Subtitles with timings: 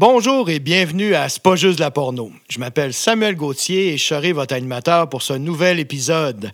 [0.00, 2.32] Bonjour et bienvenue à C'est pas juste la porno.
[2.48, 6.50] Je m'appelle Samuel Gauthier et je serai votre animateur pour ce nouvel épisode.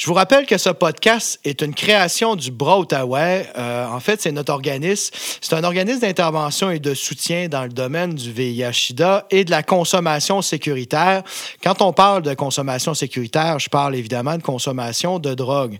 [0.00, 3.46] Je vous rappelle que ce podcast est une création du Bras Outaouais.
[3.58, 5.14] Euh, en fait, c'est notre organisme.
[5.42, 9.62] C'est un organisme d'intervention et de soutien dans le domaine du VIH-Sida et de la
[9.62, 11.22] consommation sécuritaire.
[11.62, 15.76] Quand on parle de consommation sécuritaire, je parle évidemment de consommation de drogue.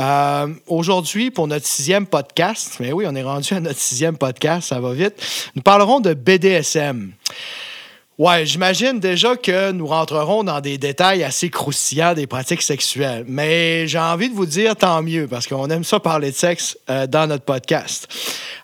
[0.00, 4.68] Euh, Aujourd'hui, pour notre sixième podcast, mais oui, on est rendu à notre sixième podcast,
[4.70, 5.22] ça va vite,
[5.54, 7.12] nous parlerons de BDSM.
[8.18, 13.24] Ouais, j'imagine déjà que nous rentrerons dans des détails assez croustillants des pratiques sexuelles.
[13.26, 16.76] Mais j'ai envie de vous dire tant mieux, parce qu'on aime ça parler de sexe
[16.90, 18.08] euh, dans notre podcast.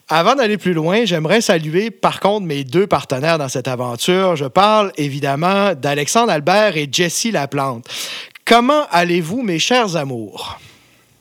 [0.06, 4.36] Avant d'aller plus loin, j'aimerais saluer par contre mes deux partenaires dans cette aventure.
[4.36, 7.86] Je parle évidemment d'Alexandre Albert et Jessie Laplante.
[8.44, 10.58] Comment allez-vous, mes chers amours?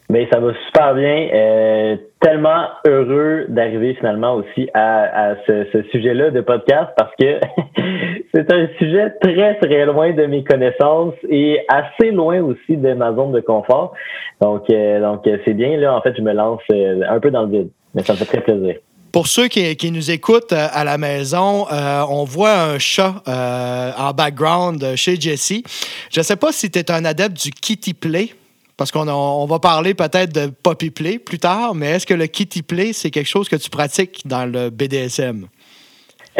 [0.09, 1.27] Mais ça va super bien.
[1.33, 7.39] Euh, tellement heureux d'arriver finalement aussi à, ce, sujet-là de podcast parce que
[8.33, 13.13] c'est un sujet très très loin de mes connaissances et assez loin aussi de ma
[13.13, 13.93] zone de confort.
[14.39, 15.93] Donc euh, donc c'est bien là.
[15.93, 18.25] En fait, je me lance euh, un peu dans le vide, mais ça me fait
[18.25, 18.75] très plaisir.
[19.11, 24.95] Pour ceux qui, qui, nous écoutent à la maison, on voit un chat en background
[24.95, 25.63] chez Jessie.
[26.11, 28.29] Je ne sais pas si tu es un adepte du kitty play.
[28.77, 32.27] Parce qu'on on va parler peut-être de poppy play plus tard, mais est-ce que le
[32.27, 35.47] kitty play, c'est quelque chose que tu pratiques dans le BDSM?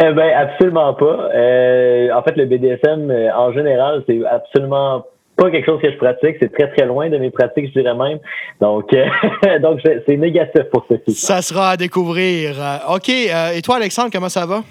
[0.00, 1.30] Eh bien, absolument pas.
[1.34, 5.04] Euh, en fait, le BDSM, euh, en général, c'est absolument
[5.36, 6.36] pas quelque chose que je pratique.
[6.40, 8.20] C'est très, très loin de mes pratiques, je dirais même.
[8.60, 11.18] Donc, euh, donc c'est négatif pour ceci.
[11.18, 12.54] Ça sera à découvrir.
[12.94, 13.08] OK.
[13.08, 14.62] et toi, Alexandre, comment ça va?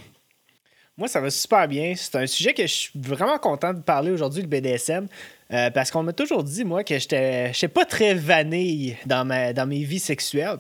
[0.98, 1.94] Moi, ça va super bien.
[1.96, 5.08] C'est un sujet que je suis vraiment content de parler aujourd'hui, le BDSM.
[5.54, 9.68] Euh, parce qu'on m'a toujours dit, moi, que j'étais pas très vanille dans, ma, dans
[9.68, 10.58] mes vies sexuelles.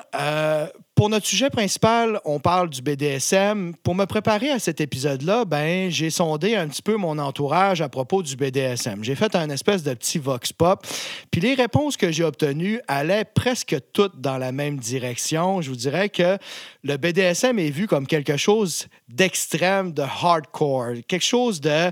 [0.97, 3.75] pour notre sujet principal, on parle du BDSM.
[3.83, 7.91] Pour me préparer à cet épisode-là, ben, j'ai sondé un petit peu mon entourage à
[7.91, 9.05] propos du BDSM.
[9.05, 10.87] J'ai fait un espèce de petit vox pop.
[11.31, 15.61] Puis les réponses que j'ai obtenues allaient presque toutes dans la même direction.
[15.61, 16.39] Je vous dirais que
[16.83, 21.91] le BDSM est vu comme quelque chose d'extrême, de hardcore, quelque chose de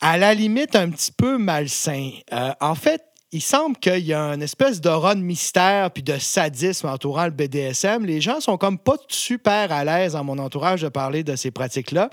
[0.00, 2.10] à la limite un petit peu malsain.
[2.32, 6.18] Euh, en fait, il semble qu'il y a une espèce d'aura de mystère puis de
[6.18, 8.04] sadisme entourant le BDSM.
[8.04, 11.50] Les gens sont comme pas super à l'aise dans mon entourage de parler de ces
[11.50, 12.10] pratiques-là.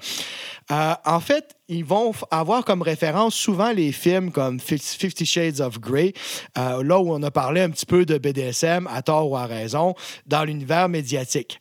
[0.72, 5.79] Euh, en fait, ils vont avoir comme référence souvent les films comme Fifty Shades of
[5.81, 6.13] Grey,
[6.58, 9.46] euh, là où on a parlé un petit peu de BDSM, à tort ou à
[9.46, 11.59] raison, dans l'univers médiatique.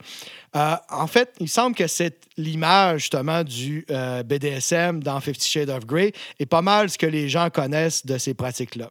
[0.55, 3.85] Euh, en fait, il semble que c'est l'image justement du
[4.25, 8.19] BDSM dans Fifty Shades of Grey est pas mal ce que les gens connaissent de
[8.19, 8.91] ces pratiques-là.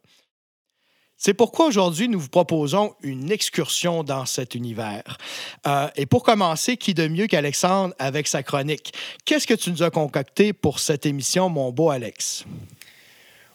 [1.20, 5.18] C'est pourquoi aujourd'hui, nous vous proposons une excursion dans cet univers.
[5.66, 8.94] Euh, et pour commencer, qui de mieux qu'Alexandre avec sa chronique?
[9.26, 12.46] Qu'est-ce que tu nous as concocté pour cette émission, mon beau Alex?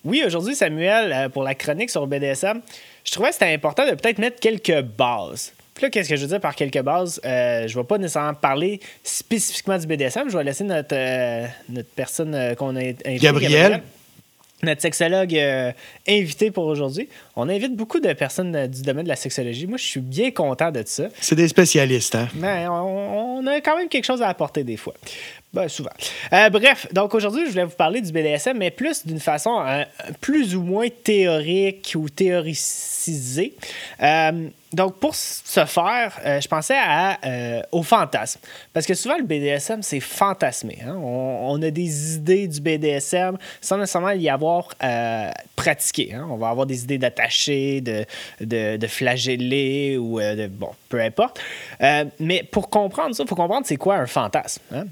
[0.05, 2.63] Oui, aujourd'hui, Samuel, euh, pour la chronique sur BDSM,
[3.05, 5.53] je trouvais que c'était important de peut-être mettre quelques bases.
[5.75, 7.21] Puis là, qu'est-ce que je veux dire par quelques bases?
[7.25, 10.29] Euh, je ne vais pas nécessairement parler spécifiquement du BDSM.
[10.29, 10.97] Je vais laisser notre,
[11.69, 13.19] notre personne qu'on a invitée.
[13.19, 13.83] Gabriel
[14.63, 15.73] notre sexologue euh,
[16.09, 17.09] invité pour aujourd'hui.
[17.35, 19.67] On invite beaucoup de personnes euh, du domaine de la sexologie.
[19.67, 21.05] Moi, je suis bien content de ça.
[21.21, 22.29] C'est des spécialistes, hein?
[22.35, 24.95] Mais on, a quand même quelque chose à apporter des fois.
[25.53, 25.91] Ben, souvent.
[26.33, 29.85] Euh, bref, donc aujourd'hui, je voulais vous parler du BDSM, mais plus d'une façon euh,
[30.23, 33.55] plus ou moins théorique ou théoricisée.
[34.03, 37.19] Euh, donc, pour ce faire, je pensais à,
[37.73, 38.41] au fantasme.
[38.73, 40.79] Parce que souvent, le BDSM, c'est fantasmé.
[40.83, 40.95] Hein?
[40.97, 44.69] On, a des idées du BDSM sans nécessairement y avoir
[45.55, 46.15] pratiqué.
[46.15, 46.27] Hein?
[46.31, 48.05] On va avoir des idées d'attacher, de,
[48.41, 50.47] de, de, flageller ou de.
[50.49, 51.41] Bon, peu importe.
[52.21, 54.63] mais pour comprendre ça, il faut comprendre c'est quoi un fantasme.
[54.73, 54.85] Hein?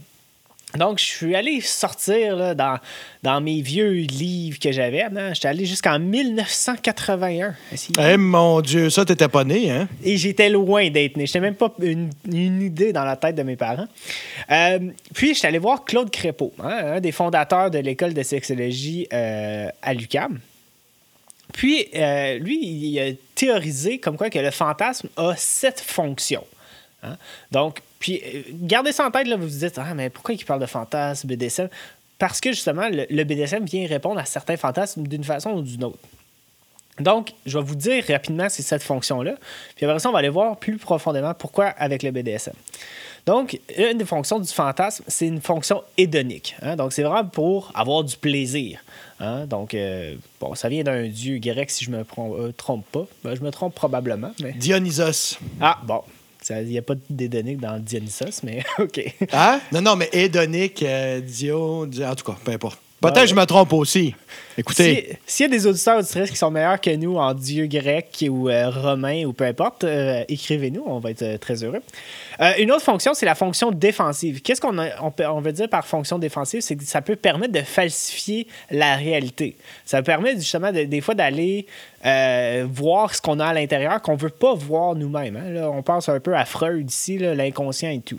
[0.76, 2.78] Donc, je suis allé sortir dans,
[3.22, 5.04] dans mes vieux livres que j'avais.
[5.32, 7.54] J'étais allé jusqu'en 1981.
[7.98, 9.88] Eh mon Dieu, ça, t'étais pas né, hein?
[10.04, 11.26] Et j'étais loin d'être né.
[11.26, 13.88] J'étais même pas une, idée dans la tête de mes parents.
[14.50, 14.78] Euh,
[15.12, 19.68] puis, j'étais allé voir Claude Crépeau, hein, un des fondateurs de l'école de sexologie euh,
[19.82, 20.38] à l'UQAM.
[21.52, 26.46] Puis, euh, lui, il a théorisé comme quoi que le fantasme a sept fonctions.
[27.02, 27.16] Hein.
[27.50, 30.44] Donc, puis, euh, gardez ça en tête, là, vous vous dites, ah, mais pourquoi il
[30.44, 31.68] parle de fantasme, BDSM?
[32.18, 35.98] Parce que justement, le, BDSM vient répondre à certains fantasmes d'une façon ou d'une autre.
[36.98, 39.36] Donc, je vais vous dire rapidement c'est cette fonction-là.
[39.74, 42.52] Puis après ça, on va aller voir plus profondément pourquoi avec le BDSM.
[43.26, 46.56] Donc, une des fonctions du fantasme, c'est une fonction hédonique.
[46.62, 46.76] Hein.
[46.76, 48.80] Donc, c'est vraiment pour avoir du plaisir.
[49.20, 49.46] Hein.
[49.46, 53.06] Donc, euh, bon, ça vient d'un dieu grec, si je me euh, trompe pas.
[53.22, 54.32] Ben, je me trompe probablement.
[54.42, 54.52] Mais...
[54.52, 55.38] Dionysos.
[55.60, 56.02] Ah, bon,
[56.48, 59.14] il n'y a pas d'édonique dans Dionysos, mais OK.
[59.32, 59.60] Hein?
[59.72, 62.80] Non, non, mais édonique, euh, Dio, en tout cas, peu importe.
[63.00, 64.14] Peut-être que je me trompe aussi.
[64.58, 65.18] Écoutez.
[65.24, 68.50] S'il y a des auditeurs auditrices qui sont meilleurs que nous en dieu grec ou
[68.50, 71.80] euh, romain ou peu importe, euh, écrivez-nous, on va être euh, très heureux.
[72.58, 74.42] une autre fonction, c'est la fonction défensive.
[74.42, 76.60] Qu'est-ce qu'on on, on, veut dire par fonction défensive?
[76.60, 79.56] C'est que ça peut permettre de falsifier la réalité.
[79.86, 81.66] Ça permet justement des fois d'aller
[82.70, 85.36] voir ce qu'on a à l'intérieur qu'on ne veut pas voir nous-mêmes.
[85.36, 85.70] Hein.
[85.72, 88.18] on pense un peu à Freud ici, l'inconscient et tout.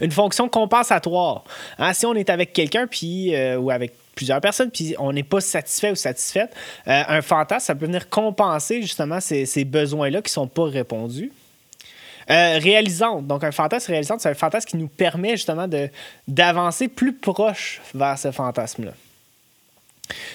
[0.00, 1.44] Une fonction compensatoire.
[1.78, 5.22] Hein, si on est avec quelqu'un puis euh, ou avec plusieurs personnes, puis on n'est
[5.22, 6.54] pas satisfait ou satisfaite,
[6.86, 11.32] euh, un fantasme, ça peut venir compenser justement ces, besoins-là qui ne sont pas répondus.
[12.30, 13.26] Euh, réalisante.
[13.26, 15.68] Donc, un fantasme réalisante, c'est un fantasme qui nous permet justement
[16.26, 18.92] d'avancer plus proche vers ce fantasme-là.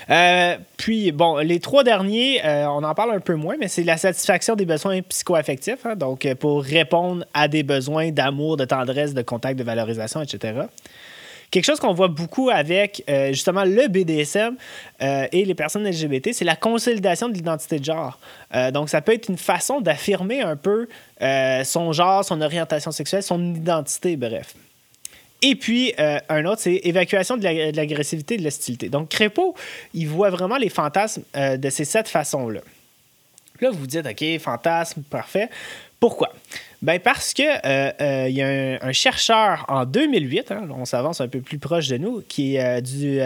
[0.09, 3.83] Euh, puis, bon, les trois derniers, euh, on en parle un peu moins, mais c'est
[3.83, 5.85] la satisfaction des besoins psychoaffectifs.
[5.85, 10.21] Hein, donc, euh, pour répondre à des besoins d'amour, de tendresse, de contact, de valorisation,
[10.21, 10.61] etc.
[11.51, 14.55] Quelque chose qu'on voit beaucoup avec justement le BDSM
[14.99, 18.19] et les personnes LGBT, c'est la consolidation de l'identité de genre.
[18.71, 20.87] donc, ça peut être une façon d'affirmer un peu
[21.63, 24.53] son genre, son orientation sexuelle, son identité, bref.
[25.41, 27.43] Et puis, euh, un autre, c'est évacuation de
[27.75, 28.89] l'agressivité et de l'hostilité.
[28.89, 29.55] Donc, Crépeau,
[29.93, 32.61] il voit vraiment les fantasmes euh, de ces sept façons-là.
[33.61, 35.49] Là, vous vous dites, OK, fantasme, parfait.
[35.99, 36.33] Pourquoi?
[36.81, 41.41] Ben parce que euh, y a un, chercheur en 2008, hein, on s'avance un peu
[41.41, 43.19] plus proche de nous, qui est du,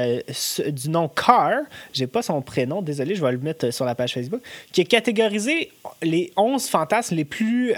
[0.72, 1.60] du, nom Carr,
[1.94, 4.86] j'ai pas son prénom, désolé, je vais le mettre sur la page Facebook, qui a
[4.86, 5.70] catégorisé
[6.02, 7.76] les 11 fantasmes les plus,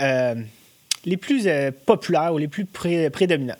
[1.04, 1.46] les plus
[1.86, 3.58] populaires ou les plus prédominants.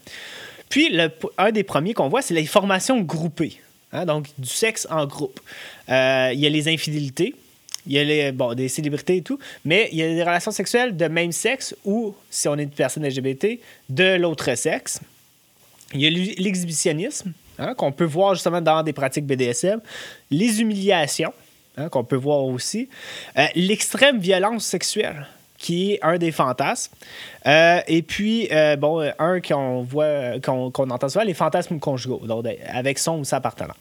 [0.76, 0.92] Puis,
[1.38, 3.62] un des premiers qu'on voit, c'est les formations groupées.
[3.94, 5.40] Hein, donc, du sexe en groupe.
[5.88, 7.34] Euh, il y a les infidélités,
[7.88, 10.52] il y a les, bon, des célébrités et tout, mais il y a des relations
[10.52, 13.58] sexuelles de même sexe ou, si on est une personne LGBT,
[13.88, 15.00] de l'autre sexe.
[15.94, 19.80] Il y a l'exhibitionnisme, hein, qu'on peut voir justement dans des pratiques BDSM,
[20.30, 21.34] les humiliations,
[21.78, 22.90] hein, qu'on peut voir aussi,
[23.38, 25.26] euh, l'extrême violence sexuelle
[25.58, 26.94] qui est un des fantasmes.
[27.46, 32.46] Euh, et puis, euh, bon, un qu'on voit, qu'on entend souvent, les fantasmes conjugaux, donc
[32.68, 33.76] avec son ou sa partenaire.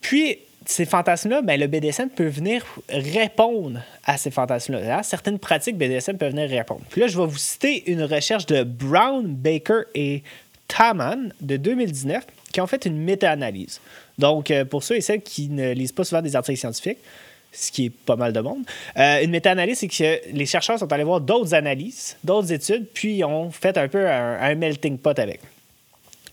[0.00, 5.02] Puis, ces fantasmes-là, ben, le BDSM peut venir répondre à ces fantasmes-là.
[5.02, 6.82] Certaines pratiques BDSM peuvent venir répondre.
[6.90, 10.22] Puis là, je vais vous citer une recherche de Brown, Baker et
[10.68, 13.80] Taman de 2019 qui ont fait une méta-analyse.
[14.18, 16.98] Donc, euh, pour ceux et celles qui ne lisent pas souvent des articles scientifiques,
[17.52, 18.64] ce qui est pas mal de monde.
[18.96, 23.24] Euh, une méta-analyse, c'est que les chercheurs sont allés voir d'autres analyses, d'autres études, puis
[23.24, 25.40] ont fait un peu un, melting pot avec.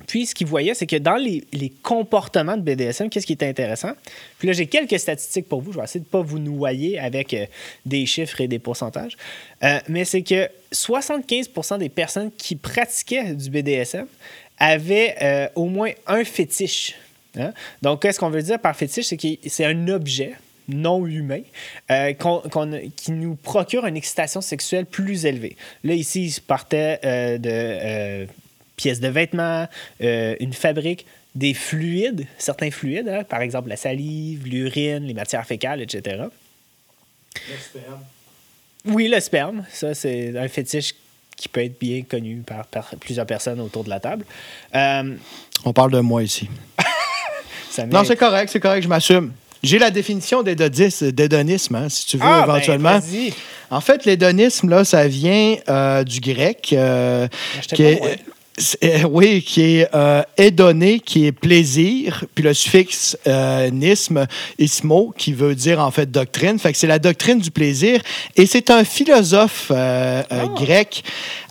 [0.05, 1.43] Puis, ce qu'ils voyaient, c'est que dans les,
[1.81, 3.93] comportements de BDSM, qu'est-ce qui est intéressant?
[4.37, 5.71] Puis là, j'ai quelques statistiques pour vous.
[5.71, 7.47] Je vais essayer de ne pas vous noyer avec euh,
[7.85, 9.17] des chiffres et des pourcentages.
[9.63, 14.05] Euh, mais c'est que 75% des personnes qui pratiquaient du BDSM
[14.59, 16.95] avaient au moins un fétiche.
[17.37, 17.53] Hein?
[17.81, 19.05] Donc, qu'est-ce qu'on veut dire par fétiche?
[19.05, 20.33] C'est que c'est un objet
[20.67, 21.41] non humain
[21.91, 22.13] euh,
[22.95, 25.55] qui nous procure une excitation sexuelle plus élevée.
[25.83, 28.25] Là, ici, il partait euh, de euh,
[28.75, 29.67] pièces de vêtements,
[29.99, 31.05] une fabrique,
[31.35, 36.23] des fluides, certains fluides, hein, par exemple la salive, l'urine, les matières fécales, etc.
[37.35, 37.99] Le sperme.
[38.85, 39.65] Oui, le sperme.
[39.71, 40.95] Ça, c'est un fétiche
[41.35, 42.65] qui peut être bien connu par,
[42.99, 44.25] plusieurs personnes autour de la table.
[44.75, 45.15] Euh,
[45.63, 46.49] On parle de moi ici.
[47.91, 49.31] non, c'est correct, c'est correct, je m'assume.
[49.63, 52.99] J'ai la définition d'hédonisme, hein, si tu veux, ah, ben, éventuellement.
[53.71, 56.69] en fait, l'hédonisme, là, ça vient euh, du grec.
[56.73, 57.27] Euh,
[57.73, 58.01] qui est,
[58.83, 63.17] euh, oui, qui est euh, hédoné, qui est plaisir, puis le suffixe
[63.71, 64.25] nisme,
[64.57, 66.57] ismo, qui veut dire en fait doctrine.
[66.59, 68.01] Fait que c'est la doctrine du plaisir.
[68.35, 70.23] Et c'est un philosophe ah.
[70.55, 71.03] grec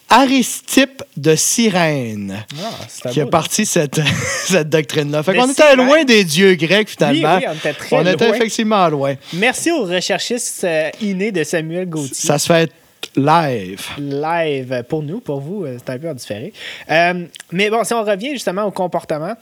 [0.08, 4.00] Aristippe de Cyrène ah, qui a parti cette,
[4.46, 5.22] cette doctrine-là.
[5.22, 7.38] Fait qu'on était loin des dieux grecs, finalement.
[7.38, 9.14] Oui, on était très On était effectivement loin.
[9.32, 12.14] Merci aux recherchistes euh, innés de Samuel Gauthier.
[12.14, 12.70] Ça se fait
[13.16, 13.86] live.
[13.98, 16.52] Live pour nous, pour vous, euh, c'est un peu différé.
[16.90, 19.34] Euh, mais bon, si on revient justement au comportement,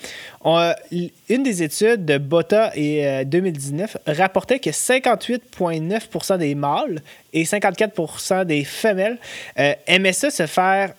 [0.91, 7.01] une des études de Botta et 2019 rapportait que 58,9% des mâles
[7.33, 9.19] et 54% des femelles
[9.87, 10.93] aimaient ça se faire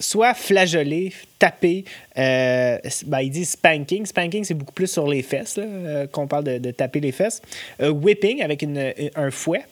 [0.00, 1.84] soit flageoler, taper.
[2.16, 4.06] Euh, ben, ils disent spanking.
[4.06, 5.60] Spanking, c'est beaucoup plus sur les fesses
[6.10, 7.40] qu'on parle de, taper les fesses.
[7.78, 8.64] whipping avec
[9.14, 9.62] un fouet.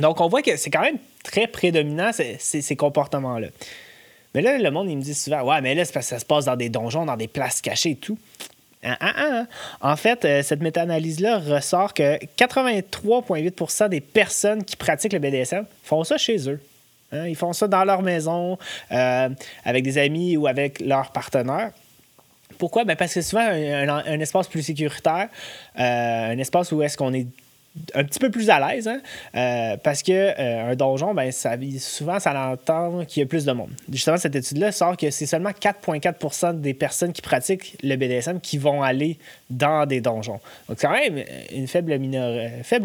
[0.00, 3.48] Donc, on voit que c'est quand même très prédominant, ces, comportements-là.
[4.34, 6.56] Mais là, le monde, il me dit souvent Ouais, mais là, ça se passe dans
[6.56, 8.18] des donjons, dans des places cachées et tout.
[8.82, 9.44] Ah, ah, ah.
[9.92, 16.02] En fait, euh, cette méta-analyse-là ressort que 83,8% des personnes qui pratiquent le BDSM font
[16.02, 16.60] ça chez eux.
[17.12, 17.26] Hein.
[17.26, 18.56] Ils font ça dans leur maison,
[18.92, 19.28] euh,
[19.64, 21.72] avec des amis ou avec leurs partenaires.
[22.56, 22.84] Pourquoi?
[22.84, 25.28] Ben parce que souvent, un, un, espace plus sécuritaire,
[25.78, 27.26] euh, un espace où est-ce qu'on est
[27.94, 29.00] un petit peu plus à l'aise, hein?
[29.34, 33.44] Euh, parce que euh, un donjon, ben, ça, souvent, ça l'entend qu'il y a plus
[33.44, 33.70] de monde.
[33.90, 38.58] Justement, cette étude-là sort que c'est seulement 4,4% des personnes qui pratiquent le BDSM qui
[38.58, 39.18] vont aller
[39.50, 40.40] dans des donjons.
[40.68, 41.22] Donc, quand même
[41.52, 41.96] une faible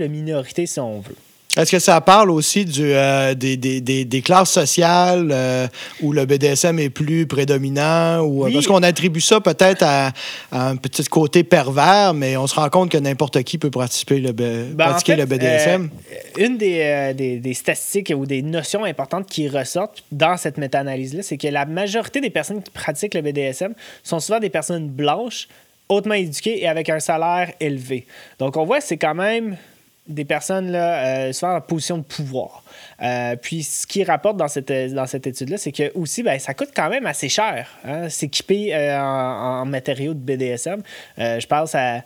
[0.08, 1.16] minorité, si on veut.
[1.58, 5.68] Est-ce que ça parle aussi du, euh, des, des, des, classes sociales euh,
[6.02, 8.20] où le BDSM est plus prédominant?
[8.22, 10.12] Ou, euh, Parce qu'on attribue ça peut-être à,
[10.52, 14.34] un petit côté pervers, mais on se rend compte que n'importe qui peut participer le,
[14.34, 15.90] ben, pratiquer le BDSM.
[16.38, 21.48] une des, des, statistiques ou des notions importantes qui ressortent dans cette méta-analyse-là, c'est que
[21.48, 25.48] la majorité des personnes qui pratiquent le BDSM sont souvent des personnes blanches,
[25.88, 28.06] hautement éduquées et avec un salaire élevé.
[28.40, 29.56] Donc on voit c'est quand même
[30.08, 32.64] des personnes là, euh, souvent en position de pouvoir.
[33.02, 36.54] Euh, puis ce qui rapporte dans cette, dans cette étude-là, c'est que aussi, ben, ça
[36.54, 40.82] coûte quand même assez cher hein, s'équiper euh, en, matériaux de BDSM.
[41.18, 42.04] je pense à,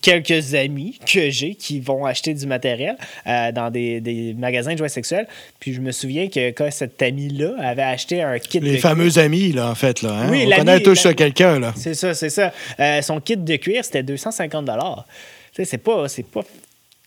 [0.00, 5.26] quelques amis que j'ai qui vont acheter du matériel dans des, magasins de jouets sexuels.
[5.60, 9.52] Puis je me souviens que quand cet ami-là avait acheté un kit Les fameux amis,
[9.52, 10.00] là, en fait.
[10.00, 10.28] Là, hein?
[10.30, 11.58] Oui, On connaît tous quelqu'un.
[11.58, 11.74] là.
[11.76, 12.50] C'est ça, c'est ça.
[13.02, 14.70] son kit de cuir, c'était 250
[15.64, 16.42] c'est pas, c'est pas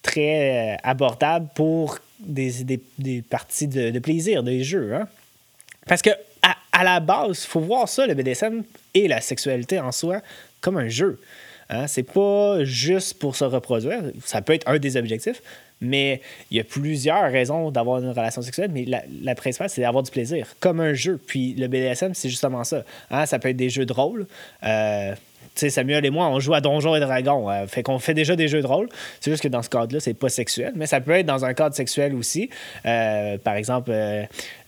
[0.02, 2.64] très euh, abordable pour des,
[2.98, 4.96] des, parties de, plaisir, des jeux.
[4.96, 5.08] Hein?
[5.88, 6.12] Parce que
[6.72, 8.64] à, la base, il faut voir ça, le BDSM
[8.94, 10.22] et la sexualité en soi,
[10.62, 11.20] comme un jeu.
[11.70, 11.88] Hein?
[11.88, 14.02] C'est pas juste pour se reproduire.
[14.26, 15.42] Ça peut être un des objectifs,
[15.82, 20.04] mais il y a plusieurs raisons d'avoir une relation sexuelle, mais la, principale, c'est d'avoir
[20.04, 21.20] du plaisir, comme un jeu.
[21.26, 22.84] Puis le BDSM, c'est justement ça.
[23.12, 23.26] Hein?
[23.26, 24.28] Ça peut être des jeux de rôle.
[24.64, 25.16] Euh,
[25.60, 27.50] sais, Samuel et moi, on joue à Donjons et Dragons.
[27.50, 28.90] Euh, fait qu'on fait déjà des jeux de rôle.
[29.20, 31.54] C'est juste que dans ce cadre-là, c'est pas sexuel, mais ça peut être dans un
[31.54, 32.50] cadre sexuel aussi.
[32.86, 33.92] Euh, par exemple,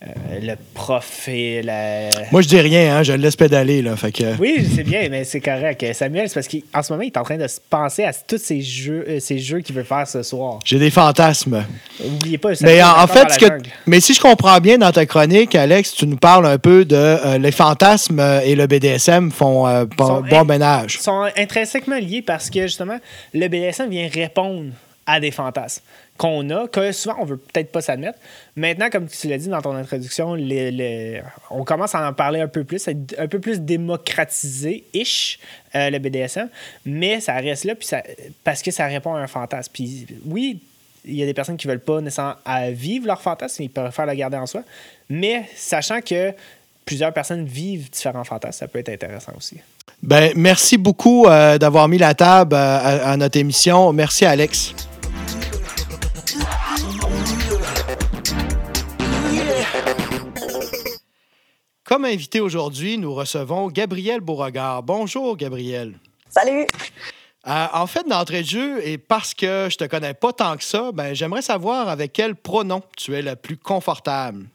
[0.04, 2.10] euh, le prof et la.
[2.32, 3.82] Moi, je dis rien, hein, je le laisse pédaler.
[3.82, 4.36] Là, fait que...
[4.40, 5.86] Oui, c'est bien, mais c'est correct.
[5.94, 8.62] Samuel, c'est parce qu'en ce moment, il est en train de penser à tous ces
[8.62, 10.60] jeux, ces jeux qu'il veut faire ce soir.
[10.66, 11.64] J'ai des fantasmes.
[12.04, 13.46] Oubliez pas, mais en, fait, ce que...
[13.86, 17.38] mais si je comprends bien dans ta chronique, Alex, tu nous parles un peu de
[17.38, 22.98] les fantasmes et le BDSM font bon, bon ménage sont intrinsèquement liés parce que justement,
[23.34, 24.72] le BDSM vient répondre
[25.06, 25.82] à des fantasmes
[26.18, 28.20] qu'on a, que souvent on veut peut-être pas s'admettre.
[28.56, 30.38] Maintenant, comme tu l'as dit dans ton introduction,
[31.50, 35.40] on commence à en parler un peu plus, un peu plus démocratisé-ish,
[35.74, 36.50] euh, le BDSM,
[36.86, 38.04] mais ça reste là puis ça,
[38.44, 39.72] parce que ça répond à un fantasme.
[39.74, 40.62] Puis oui,
[41.06, 42.36] il y a des personnes qui veulent pas nécessairement
[42.72, 44.62] vivre leur fantasme, ils préfèrent le garder en soi,
[45.10, 46.34] mais sachant que
[46.86, 49.58] plusieurs personnes vivent différents fantasmes, ça peut être intéressant aussi.
[50.04, 53.92] Ben, merci beaucoup euh, d'avoir mis la table euh, à, notre émission.
[53.94, 54.74] Merci, Alex.
[61.92, 64.82] Comme invité aujourd'hui, nous recevons Gabriel Beauregard.
[64.82, 65.96] Bonjour, Gabriel.
[66.30, 66.66] Salut.
[67.46, 70.64] Euh, en fait, d'entrée de jeu, et parce que je te connais pas tant que
[70.64, 74.46] ça, ben, j'aimerais savoir avec quel pronom tu es le plus confortable.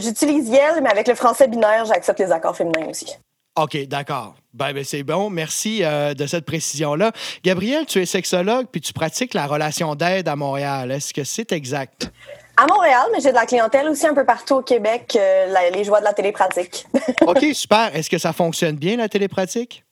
[0.00, 3.06] J'utilise Yel, mais avec le français binaire, j'accepte les accords féminins aussi.
[3.54, 4.34] OK, d'accord.
[4.52, 5.30] Ben, ben c'est bon.
[5.30, 7.12] Merci euh, de cette précision-là.
[7.44, 10.90] Gabriel, tu es sexologue puis tu pratiques la relation d'aide à Montréal.
[10.90, 12.10] Est-ce que c'est exact?
[12.56, 15.70] À Montréal, mais j'ai de la clientèle aussi un peu partout au Québec, euh, la-
[15.70, 16.86] les joies de la télépratique.
[17.26, 17.94] OK, super.
[17.96, 19.84] Est-ce que ça fonctionne bien, la télépratique?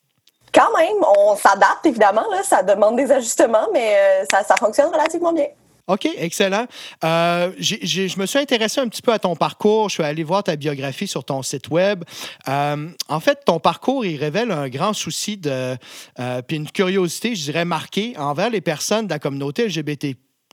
[0.55, 4.91] Quand même, on s'adapte évidemment, là, ça demande des ajustements, mais euh, ça, ça fonctionne
[4.93, 5.47] relativement bien.
[5.89, 6.67] OK, excellent.
[7.03, 9.89] Euh, je me suis intéressé un petit peu à ton parcours.
[9.89, 12.05] Je suis allé voir ta biographie sur ton site web.
[12.49, 15.77] Euh, en fait, ton parcours, il révèle un grand souci de,
[16.21, 19.69] euh, puis une curiosité, je dirais, marquée envers les personnes de la communauté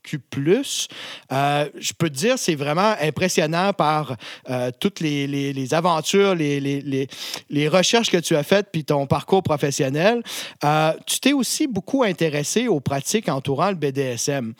[0.03, 0.87] LGBTQ+.
[1.31, 4.15] Euh, je peux te dire, c'est vraiment impressionnant par
[4.49, 10.23] euh, toutes les, aventures, les, recherches que tu as faites, puis ton parcours professionnel.
[10.63, 14.53] Euh, tu t'es aussi beaucoup intéressé aux pratiques entourant le BDSM.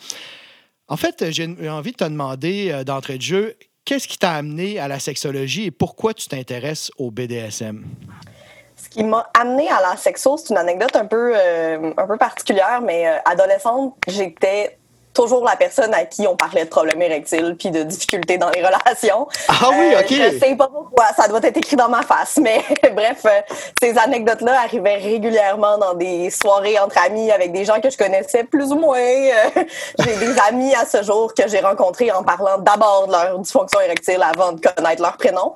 [0.88, 4.88] En fait, j'ai envie de te demander d'entrée de jeu, qu'est-ce qui t'a amené à
[4.88, 7.84] la sexologie et pourquoi tu t'intéresses au BDSM?
[8.76, 12.80] Ce qui m'a amené à la sexo, c'est une anecdote un peu, un peu particulière,
[12.82, 14.79] mais adolescente, j'étais
[15.12, 18.60] toujours la personne à qui on parlait de problèmes érectiles puis de difficultés dans les
[18.64, 19.26] relations.
[19.48, 20.08] Ah oui, Euh, OK.
[20.08, 22.62] Je sais pas pourquoi, ça doit être écrit dans ma face, mais
[22.94, 27.90] bref, euh, ces anecdotes-là arrivaient régulièrement dans des soirées entre amis avec des gens que
[27.90, 28.98] je connaissais plus ou moins.
[28.98, 29.62] Euh,
[29.98, 33.80] j'ai des amis à ce jour que j'ai rencontrés en parlant d'abord de leur dysfonction
[33.80, 35.54] érectile avant de connaître leur prénom.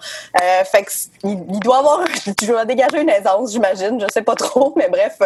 [0.65, 0.91] Fait que
[1.23, 2.05] il, il doit avoir,
[2.37, 5.19] tu dois dégager une aisance, j'imagine, je sais pas trop, mais bref,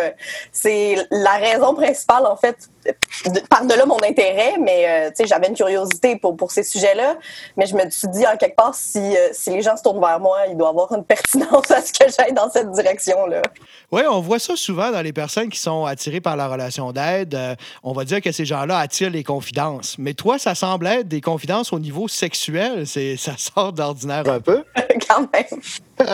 [0.53, 2.57] c'est la raison principale en fait.
[2.85, 7.17] De- Par de là mon intérêt, mais euh, j'avais une curiosité pour pour ces sujets-là,
[7.57, 10.01] mais je me suis dit en quelque part si euh, si les gens se tournent
[10.01, 13.43] vers moi, il doit y avoir une pertinence à ce que j'aille dans cette direction-là.
[13.91, 17.35] Oui, on voit ça souvent dans les personnes qui sont attirées par la relation d'aide.
[17.35, 19.97] Euh, on va dire que ces gens-là attirent les confidences.
[19.99, 22.87] Mais toi, ça semble être des confidences au niveau sexuel.
[22.87, 24.63] C'est, ça sort d'ordinaire un peu.
[25.09, 25.61] Quand même.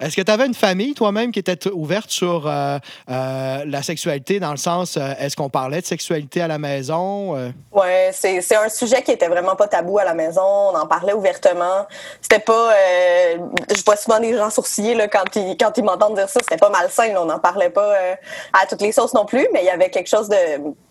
[0.00, 4.52] Est-ce que tu avais une famille toi-même qui était ouverte sur euh, la sexualité dans
[4.52, 5.97] le sens, est-ce qu'on parlait de sexualité
[6.40, 7.36] à la maison?
[7.36, 10.42] Euh, Ouais, c'est c'est un sujet qui était vraiment pas tabou à la maison.
[10.42, 11.86] On en parlait ouvertement.
[12.20, 12.72] C'était pas.
[12.72, 13.36] euh,
[13.74, 16.40] je vois souvent des gens sourciller là, quand ils quand ils m'entendent dire ça.
[16.42, 17.12] C'était pas malsain.
[17.12, 17.22] là.
[17.22, 18.14] On n'en parlait pas euh,
[18.52, 20.36] à toutes les sauces non plus, mais il y avait quelque chose de,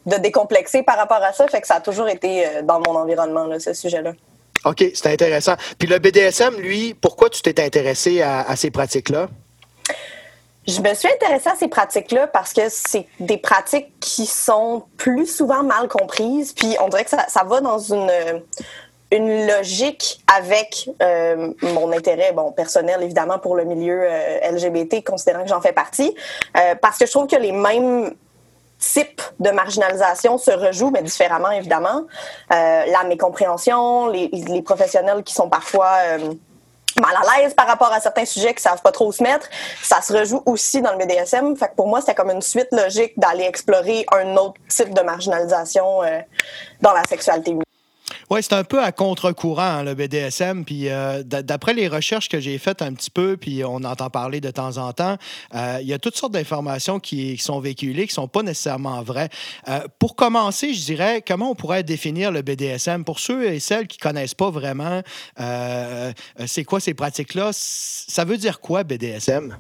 [0.06, 1.48] de décomplexé par rapport à ça.
[1.48, 4.14] Fait que ça a toujours été euh, dans mon environnement là, ce sujet-là.
[4.66, 5.54] OK, c'est intéressant.
[5.78, 9.28] Puis le BDSM, lui, pourquoi tu t'es intéressé à, à ces pratiques-là?
[10.68, 15.26] Je me suis intéressée à ces pratiques-là parce que c'est des pratiques qui sont plus
[15.26, 16.52] souvent mal comprises.
[16.52, 18.12] Puis on dirait que ça, ça va dans une,
[19.12, 25.44] une logique avec euh, mon intérêt bon, personnel, évidemment, pour le milieu euh, LGBT, considérant
[25.44, 26.14] que j'en fais partie.
[26.58, 28.14] Euh, parce que je trouve que les mêmes
[28.78, 32.04] types de marginalisation se rejouent, mais différemment, évidemment.
[32.52, 35.94] Euh, la mécompréhension, les, les professionnels qui sont parfois...
[37.02, 39.48] mal à l'aise par rapport à certains sujets qui savent pas trop se mettre.
[39.82, 41.56] Ça se rejoue aussi dans le BDSM.
[41.56, 45.02] Fait que pour moi, c'était comme une suite logique d'aller explorer un autre type de
[45.02, 46.20] marginalisation euh,
[46.82, 47.58] dans la sexualité.
[48.30, 50.66] Oui, c'est un peu à contre-courant, le BDSM.
[50.66, 54.42] Puis euh, d'après les recherches que j'ai faites un petit peu, puis on entend parler
[54.42, 55.16] de temps en temps,
[55.56, 58.44] euh, il y a toutes sortes d'informations qui, qui sont véhiculées, qui ne sont pas
[58.44, 59.30] nécessairement vraies.
[59.70, 63.06] Euh, pour commencer, je dirais, comment on pourrait définir le BDSM?
[63.06, 65.02] Pour ceux et celles qui ne connaissent pas vraiment,
[66.46, 67.52] c'est quoi ces pratiques-là?
[67.54, 69.58] Ça veut dire quoi, BDSM?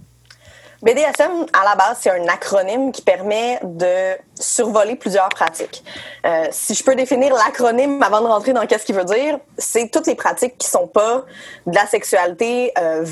[0.82, 5.84] BDSM, à la base, c'est un acronyme qui permet de survoler plusieurs pratiques.
[6.26, 9.90] Euh, si je peux définir l'acronyme avant de rentrer dans qu'est-ce qu'il veut dire, c'est
[9.90, 11.26] toutes les pratiques qui sont pas
[11.66, 13.04] de la sexualité euh.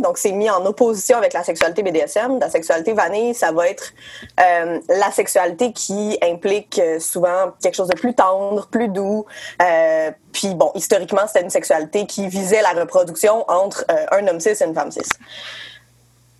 [0.00, 2.38] Donc, c'est mis en opposition avec la sexualité BDSM.
[2.40, 3.92] La sexualité vanille, ça va être
[4.40, 9.24] euh, la sexualité qui implique euh, souvent quelque chose de plus tendre, plus doux.
[9.60, 14.40] Euh, puis, bon, historiquement, c'était une sexualité qui visait la reproduction entre euh, un homme
[14.40, 15.00] cis et une femme cis.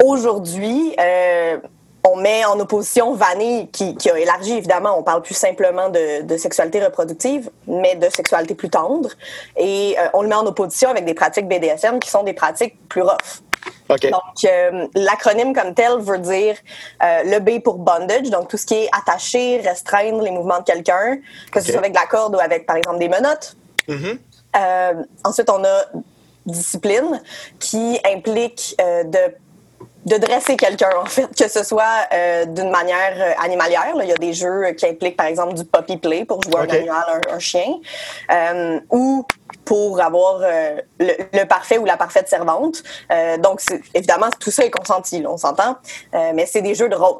[0.02, 1.58] Aujourd'hui, euh,
[2.04, 6.22] on met en opposition vanille, qui, qui, a élargi, évidemment, on parle plus simplement de,
[6.22, 9.10] de, sexualité reproductive, mais de sexualité plus tendre.
[9.56, 12.76] Et euh, on le met en opposition avec des pratiques BDSM qui sont des pratiques
[12.88, 13.42] plus rough.
[13.88, 14.10] Okay.
[14.10, 16.56] Donc, euh, l'acronyme comme tel veut dire
[17.02, 20.64] euh, le B pour bondage, donc tout ce qui est attacher, restreindre les mouvements de
[20.64, 21.18] quelqu'un,
[21.52, 23.56] que ce soit avec de la corde ou avec, par exemple, des menottes.
[23.86, 25.06] Mm -hmm.
[25.24, 25.84] ensuite, on a
[26.46, 27.22] discipline
[27.60, 29.22] qui implique de
[30.04, 33.94] de dresser quelqu'un, en fait, que ce soit euh, d'une manière euh, animalière.
[33.94, 34.04] Là.
[34.04, 36.72] Il y a des jeux qui impliquent, par exemple, du puppy play pour jouer okay.
[36.72, 37.78] un animal, un, un chien,
[38.30, 39.24] euh, ou
[39.64, 42.82] pour avoir euh, le, le, parfait ou la parfaite servante.
[43.12, 43.60] Euh, donc,
[43.94, 45.76] évidemment, tout ça est consenti, là, on s'entend,
[46.14, 47.18] euh, mais c'est des jeux de rôle.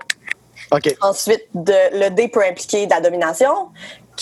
[0.70, 0.96] Okay.
[1.02, 3.68] Ensuite, de, le dé peut impliquer de la domination,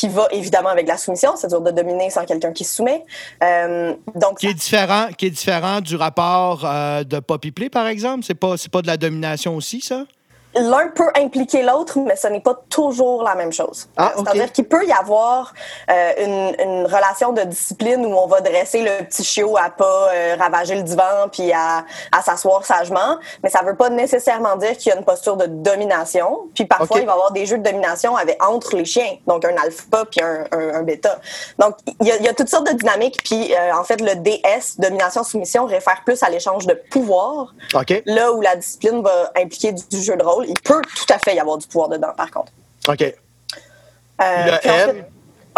[0.00, 3.04] qui va évidemment avec la soumission, c'est-à-dire de dominer sans quelqu'un qui se soumet.
[3.44, 7.86] Euh, donc qui est différent, qui est différent du rapport euh, de Poppy Play, par
[7.86, 8.24] exemple?
[8.24, 10.06] C'est pas, c'est pas de la domination aussi, ça?
[10.54, 13.88] L'un peut impliquer l'autre, mais ce n'est pas toujours la même chose.
[13.96, 15.54] Ah, C'est-à-dire qu'il peut y avoir
[15.90, 20.08] euh, une, une, relation de discipline où on va dresser le petit chiot à pas
[20.12, 24.76] euh, ravager le divan puis à, à s'asseoir sagement, mais ça veut pas nécessairement dire
[24.76, 26.48] qu'il y a une posture de domination.
[26.54, 29.44] Puis parfois, il va y avoir des jeux de domination avec, entre les chiens, donc
[29.44, 31.20] un alpha puis un, un, un bêta.
[31.58, 33.22] Donc, il y, a, il y, a, toutes sortes de dynamiques.
[33.24, 37.54] Puis, euh, en fait, le DS, domination-soumission, réfère plus à l'échange de pouvoir.
[37.74, 38.02] Okay.
[38.06, 41.18] Là où la discipline va impliquer du, du jeu de rôle il peut tout à
[41.18, 42.52] fait y avoir du pouvoir dedans, par contre.
[42.88, 43.02] OK.
[43.02, 44.88] Euh, le M.
[44.88, 45.04] Ensuite,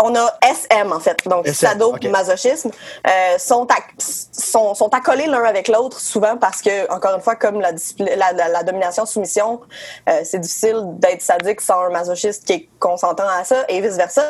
[0.03, 2.77] on a SM, en fait, donc sado-masochisme, okay.
[3.09, 3.67] euh, sont,
[3.99, 8.33] sont, sont, accolés l'un avec l'autre souvent parce que, encore une fois, comme la, la,
[8.33, 9.61] la, la domination-soumission,
[10.09, 14.25] euh, c'est difficile d'être sadique sans un masochiste qui est consentant à ça et vice-versa.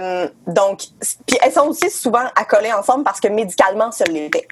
[0.00, 0.82] Euh, donc,
[1.26, 4.46] puis elles sont aussi souvent accolées ensemble parce que médicalement, ça l'était.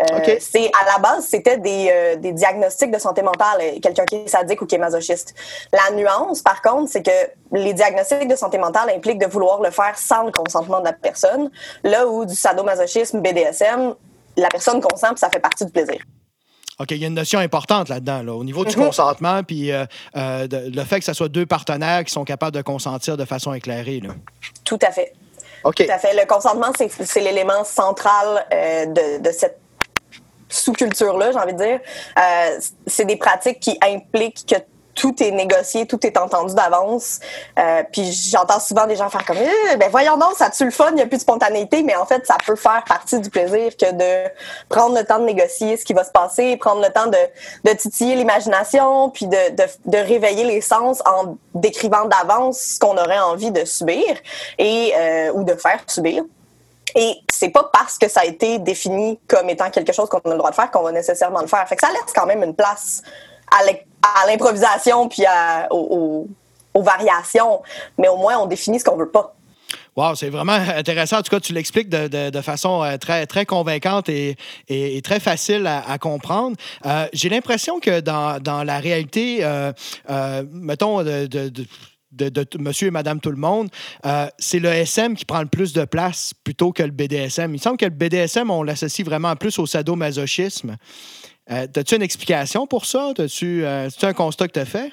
[0.00, 0.38] Euh, okay.
[0.40, 4.28] C'est à la base, c'était des, euh, des diagnostics de santé mentale, quelqu'un qui est
[4.28, 5.34] sadique ou qui est masochiste.
[5.72, 7.10] La nuance, par contre, c'est que
[7.52, 10.92] les diagnostics de santé mentale impliquent de vouloir le faire sans le consentement de la
[10.92, 11.50] personne,
[11.84, 13.94] là où du sadomasochisme, BDSM,
[14.36, 15.98] la personne consent puis ça fait partie du plaisir.
[16.78, 18.86] OK, il y a une notion importante là-dedans, là, au niveau du mm -hmm.
[18.86, 22.62] consentement, puis euh, euh, le fait que ce soit deux partenaires qui sont capables de
[22.62, 24.00] consentir de façon éclairée.
[24.00, 24.10] Là.
[24.64, 25.14] Tout à fait.
[25.66, 25.84] OK.
[25.84, 26.14] Tout à fait.
[26.14, 29.58] Le consentement, c'est l'élément central euh, de, de, cette
[30.48, 31.80] sous-culture-là, j'ai envie de dire.
[32.18, 34.56] Euh, c'est des pratiques qui impliquent que
[34.96, 37.20] tout est négocié, tout est entendu d'avance.
[37.58, 40.70] Euh, puis j'entends souvent des gens faire comme eh, ben voyons donc, ça tue le
[40.70, 43.30] fun, il n'y a plus de spontanéité, mais en fait, ça peut faire partie du
[43.30, 44.30] plaisir que de
[44.68, 48.16] prendre le temps de négocier ce qui va se passer, prendre le temps de, titiller
[48.16, 53.50] l'imagination, puis de, de, de, réveiller les sens en décrivant d'avance ce qu'on aurait envie
[53.50, 54.02] de subir
[54.58, 56.24] et euh, ou de faire subir.
[56.94, 60.30] Et c'est pas parce que ça a été défini comme étant quelque chose qu'on a
[60.30, 61.68] le droit de faire qu'on va nécessairement le faire.
[61.68, 63.02] Fait que ça laisse quand même une place
[63.52, 63.64] à
[64.26, 66.28] l'improvisation puis à, aux,
[66.74, 67.62] variations,
[67.96, 69.34] mais au moins on définit ce qu'on veut pas.
[69.96, 71.18] Wow, c'est vraiment intéressant.
[71.18, 74.36] En tout cas, tu l'expliques de, façon très, très convaincante et,
[75.02, 76.56] très facile à, à comprendre.
[76.84, 79.72] Euh, J'ai l'impression que dans, la réalité, euh,
[80.10, 81.26] euh, mettons, de,
[82.30, 83.68] de monsieur et madame tout le monde,
[84.04, 87.54] euh, c'est le SM qui prend le plus de place plutôt que le BDSM.
[87.54, 90.76] Il semble que le BDSM, on l'associe vraiment plus au sadomasochisme.
[91.50, 93.12] Euh, As-tu une explication pour ça?
[93.18, 94.90] As-tu euh, un constat que tu as fait?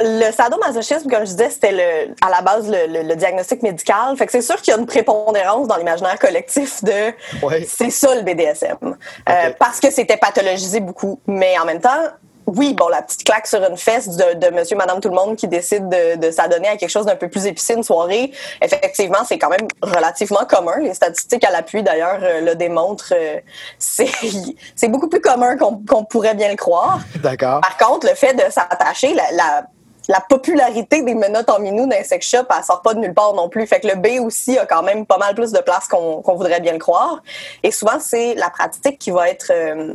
[0.00, 4.16] Le sadomasochisme, comme je disais, c'était le, à la base le, le, le diagnostic médical.
[4.16, 7.12] Fait que c'est sûr qu'il y a une prépondérance dans l'imaginaire collectif de
[7.46, 7.64] ouais.
[7.68, 8.76] c'est ça le BDSM.
[8.82, 8.94] Okay.
[9.28, 11.20] Euh, parce que c'était pathologisé beaucoup.
[11.28, 12.08] Mais en même temps,
[12.46, 15.36] oui, bon, la petite claque sur une fesse de, de monsieur, madame, tout le monde
[15.36, 19.24] qui décide de, de s'adonner à quelque chose d'un peu plus épicé une soirée, effectivement,
[19.26, 20.78] c'est quand même relativement commun.
[20.80, 23.14] Les statistiques à l'appui, d'ailleurs, euh, le démontrent.
[23.16, 23.40] Euh,
[23.78, 27.00] c'est beaucoup plus commun qu'on qu pourrait bien le croire.
[27.22, 27.60] D'accord.
[27.60, 29.64] Par contre, le fait de s'attacher, la, la
[30.08, 33.34] la popularité des menottes en minou d'un sex shop, elle sort pas de nulle part
[33.34, 33.66] non plus.
[33.66, 36.30] Fait que le B aussi a quand même pas mal plus de place qu'on qu
[36.32, 37.22] voudrait bien le croire.
[37.62, 39.94] Et souvent, c'est la pratique qui va être euh,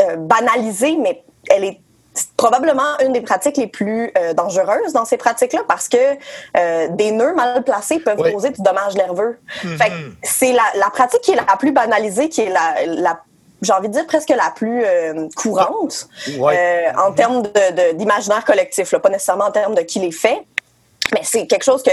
[0.00, 1.80] euh, banalisée, mais elle est
[2.36, 5.98] probablement une des pratiques les plus euh, dangereuses dans ces pratiques-là parce que
[6.56, 8.32] euh, des nœuds mal placés peuvent Oui.
[8.32, 9.38] causer du dommage nerveux.
[9.64, 9.78] Mhm.
[9.78, 9.84] Que
[10.22, 13.20] c'est la, la pratique qui est la plus banalisée, qui est la, la
[13.62, 16.86] j'ai envie de dire presque la plus euh, courante Ouais.
[16.98, 20.42] en termes de- de- d'imaginaire collectif, là, pas nécessairement en termes de qui les fait,
[21.14, 21.90] mais c'est quelque chose que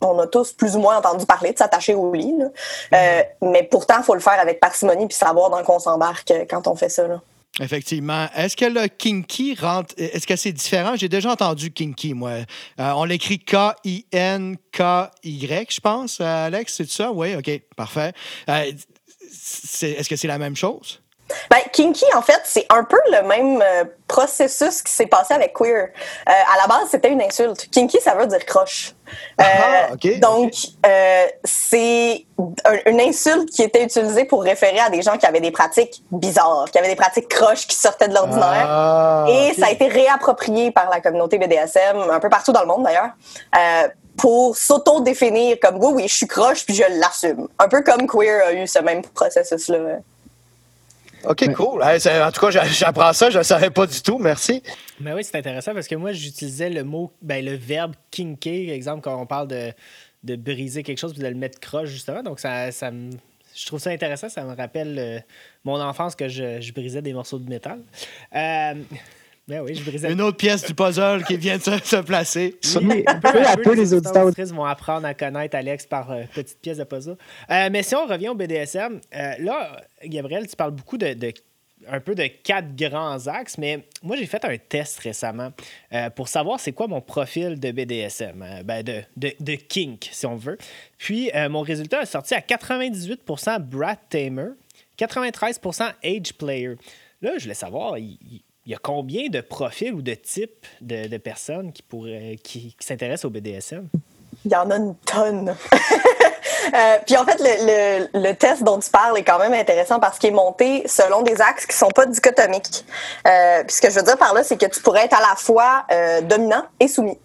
[0.00, 2.34] on a tous plus ou moins entendu parler de s'attacher au lit.
[2.38, 2.46] là.
[2.94, 6.32] Euh, mais pourtant, il faut le faire avec parcimonie puis savoir dans quoi on s'embarque
[6.50, 7.06] quand on fait ça.
[7.06, 7.20] Là.
[7.60, 8.26] Effectivement.
[8.34, 9.94] Est-ce que le kinky rentre.
[9.96, 10.96] Est-ce que c'est différent?
[10.96, 12.30] J'ai déjà entendu kinky, moi.
[12.30, 12.44] Euh,
[12.96, 13.76] on l'écrit K-I-N-K-Y,
[15.70, 17.12] je pense, euh, Alex, c'est ça?
[17.12, 18.12] Oui, OK, parfait.
[18.48, 18.72] Euh,
[19.22, 21.00] Est-ce que c'est la même chose?
[21.50, 25.54] Ben, kinky, en fait, c'est un peu le même euh, processus qui s'est passé avec
[25.54, 25.88] queer.
[26.28, 27.68] Euh, à la base, c'était une insulte.
[27.70, 28.92] Kinky, ça veut dire croche.
[29.40, 30.52] Euh, Ah, ok, donc,
[30.86, 32.26] euh, c'est
[32.66, 36.02] un- une insulte qui était utilisée pour référer à des gens qui avaient des pratiques
[36.10, 38.66] bizarres, qui avaient des pratiques croches qui sortaient de l'ordinaire.
[38.68, 42.66] Ah, Et ça a été réapproprié par la communauté BDSM, un peu partout dans le
[42.66, 43.10] monde d'ailleurs,
[43.56, 47.48] euh, pour s'auto-définir comme oui, oui, je suis croche puis je l'assume.
[47.58, 49.78] Un peu comme queer a eu ce même processus-là.
[51.26, 51.82] OK, cool.
[51.82, 54.18] Hey, en tout cas, j'a- j'apprends ça, je ne savais pas du tout.
[54.18, 54.62] Merci.
[55.00, 59.02] Mais oui, c'est intéressant parce que moi, j'utilisais le mot, ben, le verbe kinker, exemple,
[59.02, 59.72] quand on parle de,
[60.22, 62.22] de briser quelque chose puis de le mettre croche, justement.
[62.22, 63.10] Donc, ça, ça me-
[63.56, 64.28] je trouve ça intéressant.
[64.28, 65.18] Ça me rappelle euh,
[65.64, 67.78] mon enfance que je, je brisais des morceaux de métal.
[68.34, 68.74] Euh,
[69.46, 70.10] ben oui, je brisais.
[70.12, 72.56] Une autre pièce du puzzle qui vient de se, se placer.
[72.82, 76.60] Oui, peu à peu, les auditeurs- auditrices vont apprendre à connaître Alex par euh, petites
[76.60, 77.16] pièces de puzzle.
[77.50, 81.32] Euh, mais si on revient au BDSM, euh, là, Gabriel, tu parles beaucoup de, de
[81.86, 85.50] un peu de quatre grands axes, mais moi, j'ai fait un test récemment
[85.92, 90.24] euh, pour savoir c'est quoi mon profil de BDSM, euh, ben de, de, kink, si
[90.24, 90.56] on veut.
[90.96, 94.52] Puis, euh, mon résultat est sorti à 98% Brat Tamer,
[94.98, 96.76] 93% Age Player.
[97.20, 98.18] Là, je voulais savoir, il,
[98.72, 103.30] y a combien de profils ou de types de, personnes qui, pourraient, qui s'intéressent au
[103.30, 103.88] BDSM?
[104.44, 105.56] Il y en a une tonne.
[106.74, 110.30] Euh, puis en fait, le, test dont tu parles est quand même intéressant parce qu'il
[110.30, 112.84] est monté selon des axes qui sont pas dichotomiques.
[113.28, 115.20] Euh, puis ce que je veux dire par là, c'est que tu pourrais être à
[115.20, 117.18] la fois euh, dominant et soumis.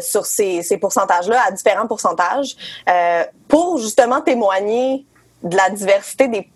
[0.00, 2.56] Sur ces, ces pourcentages-là, à différents pourcentages,
[3.46, 5.06] pour justement témoigner
[5.44, 6.50] de la diversité des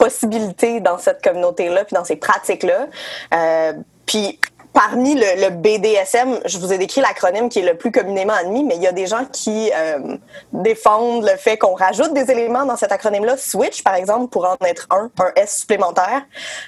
[0.00, 2.86] possibilités dans cette communauté-là, puis dans ces pratiques-là.
[3.34, 3.72] Euh,
[4.06, 4.40] puis
[4.72, 8.76] parmi le, BDSM, je vous ai décrit l'acronyme qui est le plus communément admis, mais
[8.76, 10.16] il y a des gens qui euh,
[10.52, 13.36] défendent le fait qu'on rajoute des éléments dans cet acronyme-là.
[13.36, 16.22] Switch, par exemple, pour en être un, un S supplémentaire,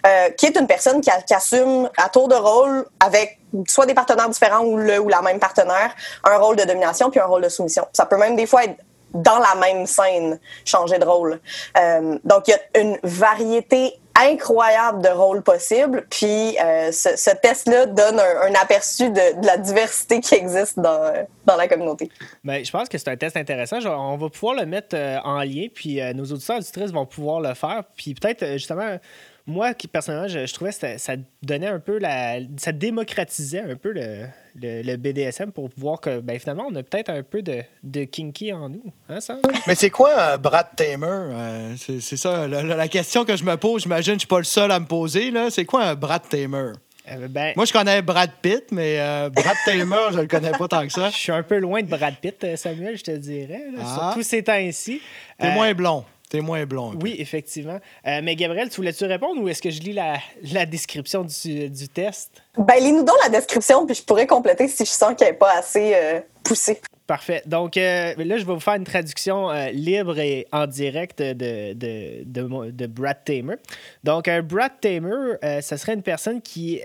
[0.07, 4.29] euh, qui est une personne qui, assume à tour de rôle avec soit des partenaires
[4.29, 7.49] différents ou le ou la même partenaire, un rôle de domination puis un rôle de
[7.49, 7.87] soumission.
[7.93, 8.77] Ça peut même des fois être
[9.15, 11.41] dans la même scène changer de rôle.
[11.79, 16.07] Euh, donc, il y a une variété incroyable de rôles possibles.
[16.11, 21.13] Puis euh, ce, test-là donne un, aperçu de, la diversité qui existe dans,
[21.47, 22.11] dans la communauté.
[22.45, 23.79] Bien, je pense que c'est un test intéressant.
[23.87, 27.41] on va pouvoir le mettre euh, en lien, puis nos auditeurs et auditrices vont pouvoir
[27.41, 27.85] le faire.
[27.97, 28.99] Puis peut-être, justement,
[29.47, 32.39] moi, qui, personnellement, je, trouvais que ça donnait un peu la.
[32.59, 37.11] Ça démocratisait un peu le, le, BDSM pour voir que ben, finalement, on a peut-être
[37.11, 38.85] un peu de, de, kinky en nous.
[39.09, 39.39] Hein, ça?
[39.67, 41.07] Mais c'est quoi un Brad Tamer?
[41.07, 43.83] Euh, c'est ça, la, question que je me pose.
[43.83, 45.33] J'imagine que je suis pas le seul à me poser.
[45.51, 46.73] C'est quoi un Brad Tamer?
[47.11, 50.69] Euh, ben, Moi, je connais Brad Pitt, mais euh, Brad Tamer, je le connais pas
[50.69, 51.11] tant que ça.
[51.11, 54.13] Je suis un peu loin de Brad Pitt, Samuel, je te dirais, ah.
[54.13, 55.01] surtout ces temps-ci.
[55.41, 56.05] T'es moins blond.
[56.33, 56.95] T'es moins blond.
[57.03, 57.79] Oui, effectivement.
[58.07, 60.17] Euh, mais Gabriel, tu voulais-tu répondre ou est-ce que je lis la,
[60.55, 62.43] la description du, du, test?
[62.57, 65.59] Ben, lis-nous donc la description, puis je pourrais compléter si je sens qu'elle n'est pas
[65.59, 66.81] assez euh, poussée.
[67.07, 67.43] Parfait.
[67.45, 72.25] Donc euh, là, je vais vous faire une traduction libre et en direct de, de,
[72.25, 73.57] de, de Brad Tamer.
[74.03, 76.81] Donc, un Brad Tamer, ce serait une personne qui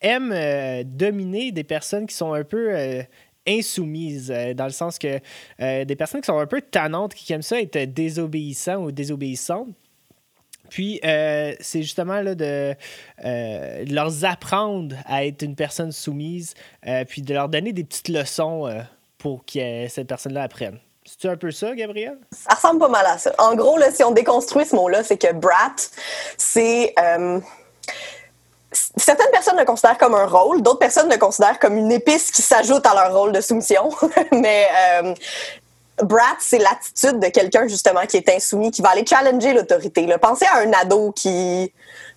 [0.00, 0.32] aime
[0.84, 3.02] dominer des personnes qui sont un peu
[3.46, 5.20] insoumises, euh, dans le sens que
[5.60, 9.68] euh, des personnes qui sont un peu tannantes, qui aiment ça être désobéissants ou désobéissantes.
[10.70, 12.74] Puis, euh, c'est justement là, de,
[13.92, 16.54] leur apprendre à être une personne soumise,
[17.08, 18.68] puis de leur donner des petites leçons
[19.18, 20.78] pour que cette personne-là apprenne.
[21.04, 22.16] C'est un peu ça, Gabriel?
[22.32, 23.34] Ça ressemble pas mal à ça.
[23.38, 25.76] En gros, si on déconstruit ce mot-là, c'est que brat,
[26.38, 26.94] c'est
[28.96, 32.42] certaines personnes le considèrent comme un rôle, d'autres personnes le considèrent comme une épice qui
[32.42, 33.90] s'ajoute à leur rôle de soumission.
[34.32, 34.66] Mais
[35.02, 35.14] euh,
[36.02, 40.06] brat, c'est l'attitude de quelqu'un justement qui est insoumis, qui va aller challenger l'autorité.
[40.20, 41.72] Pensez à un ado qui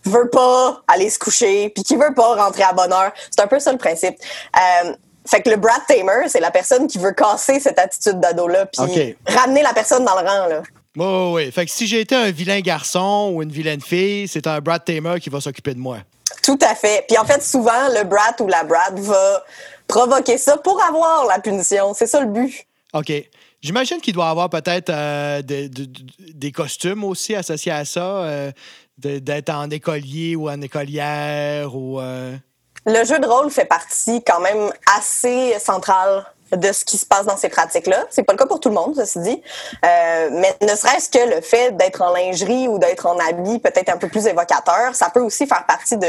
[0.06, 3.12] veut pas aller se coucher, puis qui veut pas rentrer à bonne heure.
[3.32, 4.16] C'est un peu ça le principe.
[4.56, 4.94] Euh,
[5.26, 9.16] fait que le brat tamer, c'est la personne qui veut casser cette attitude d'ado-là, puis
[9.28, 10.48] ramener la personne dans le rang.
[10.48, 10.62] Là.
[10.98, 11.52] Oh, oui.
[11.52, 14.80] Fait que si j'ai été un vilain garçon ou une vilaine fille, c'est un brat
[14.80, 15.98] tamer qui va s'occuper de moi.
[16.48, 17.04] Tout à fait.
[17.10, 19.44] Puis en fait, souvent, le brat ou la brat va
[19.86, 21.94] provoquer ça pour avoir la punition.
[21.94, 22.66] C'est ça le but.
[22.94, 23.12] OK.
[23.60, 28.52] J'imagine qu'il doit avoir peut-être euh, des costumes aussi associés à ça, euh,
[28.98, 32.00] d'être en écolier ou en écolière ou.
[32.00, 32.38] Euh.
[32.86, 37.26] Le jeu de rôle fait partie quand même assez centrale de ce qui se passe
[37.26, 38.06] dans ces pratiques-là.
[38.10, 39.42] C'est pas le cas pour tout le monde, ceci dit.
[39.86, 43.90] Euh, mais ne serait-ce que le fait d'être en lingerie ou d'être en habit peut-être
[43.90, 46.08] un peu plus évocateur, ça peut aussi faire partie de,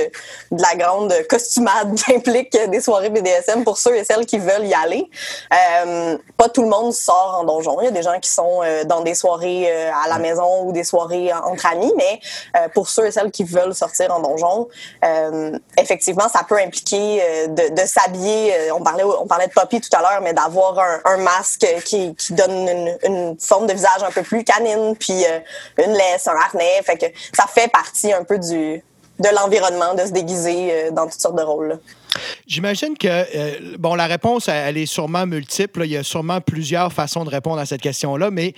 [0.50, 4.66] de la grande costumade qui implique des soirées BDSM pour ceux et celles qui veulent
[4.66, 5.08] y aller.
[5.52, 7.80] Euh, pas tout le monde sort en donjon.
[7.80, 10.64] Il y a des gens qui sont euh, dans des soirées euh, à la maison
[10.64, 12.20] ou des soirées entre amis, mais
[12.56, 14.68] euh, pour ceux et celles qui veulent sortir en donjon,
[15.76, 18.52] effectivement, ça peut impliquer de, de s'habiller.
[18.72, 22.68] On parlait, on parlait de Poppy tout à l'heure, d'avoir un, masque qui, donne
[23.04, 25.40] une, forme de visage un peu plus canine, puis euh,
[25.84, 26.82] une laisse, un harnais.
[26.84, 28.82] Fait que ça fait partie un peu du,
[29.18, 31.78] de l'environnement de se déguiser euh, dans toutes sortes de rôles.
[32.46, 35.82] J'imagine que, euh, bon, la réponse, elle est sûrement multiple.
[35.84, 38.54] Il y a sûrement plusieurs façons de répondre à cette question-là, mais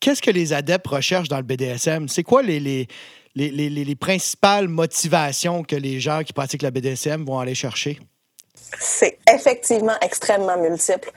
[0.00, 2.08] qu'est-ce que les adeptes recherchent dans le BDSM?
[2.08, 2.88] C'est quoi les, les,
[3.34, 7.98] les, les, principales motivations que les gens qui pratiquent la BDSM vont aller chercher?
[8.78, 11.10] C'est effectivement extrêmement multiple.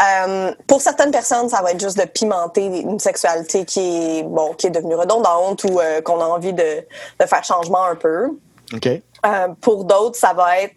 [0.00, 3.80] Euh, pour certaines personnes, ça va être juste de pimenter une sexualité qui
[4.18, 6.86] est bon, qui est devenue redondante ou euh, qu'on a envie de,
[7.20, 8.30] de, faire changement un peu.
[8.72, 8.86] Ok.
[8.86, 10.74] Euh, pour d'autres, ça va être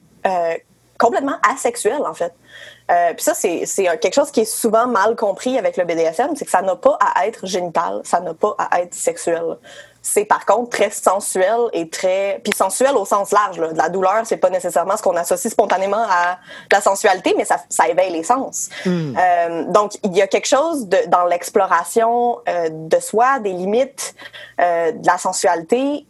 [0.98, 2.34] complètement asexuel en fait.
[2.88, 3.66] Puis ça, c'est
[4.00, 6.98] quelque chose qui est souvent mal compris avec le BDSM, c'est que ça n'a pas
[7.00, 9.58] à être génital, ça n'a pas à être sexuel
[10.08, 13.74] c'est par contre très sensuel et très puis sensuel au sens large là.
[13.74, 16.38] de la douleur c'est pas nécessairement ce qu'on associe spontanément à
[16.72, 19.16] la sensualité mais ça, ça éveille les sens Hmm.
[19.18, 24.14] Euh, donc il y a quelque chose de, dans l'exploration euh, de soi des limites
[24.62, 26.06] euh, de la sensualité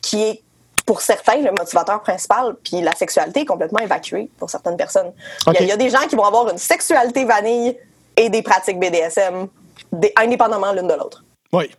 [0.00, 0.42] qui est
[0.86, 5.12] pour certains le motivateur principal puis la sexualité est complètement évacuée pour certaines personnes
[5.46, 5.56] il, y a, Ok.
[5.62, 7.76] il y a des gens qui vont avoir une sexualité vanille
[8.16, 9.48] et des pratiques BDSM
[9.92, 11.70] des- indépendamment l'une de l'autre Oui.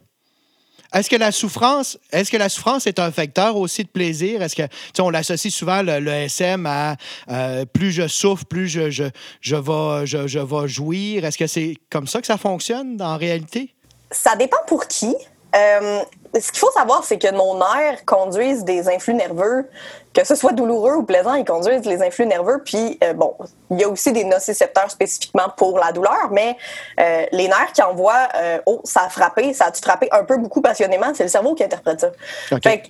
[0.93, 4.41] Est-ce que la souffrance, est-ce que la souffrance est un facteur aussi de plaisir?
[4.41, 4.63] Est-ce que,
[5.01, 6.97] on l'associe souvent le, SM à
[7.30, 9.06] euh, plus je souffre, plus je, je,
[9.39, 11.25] je, vais, je, je jouir.
[11.25, 13.73] Est-ce que c'est comme ça que ça fonctionne en réalité?
[14.12, 15.15] Ça dépend pour qui.
[15.56, 16.01] Euh,
[16.39, 19.69] ce qu'il faut savoir, c'est que nos nerfs conduisent des influx nerveux,
[20.13, 22.62] que ce soit douloureux ou plaisant, ils conduisent les influx nerveux.
[22.63, 23.36] Puis, euh, bon,
[23.69, 26.58] il y a aussi des nocicepteurs spécifiquement pour la douleur, mais
[27.00, 30.38] euh, les nerfs qui envoient euh, Oh, ça a frappé, ça a-tu frappé un peu
[30.38, 32.12] beaucoup passionnément, c'est le cerveau qui interprète ça.
[32.52, 32.63] OK.
[32.63, 32.88] Fait que,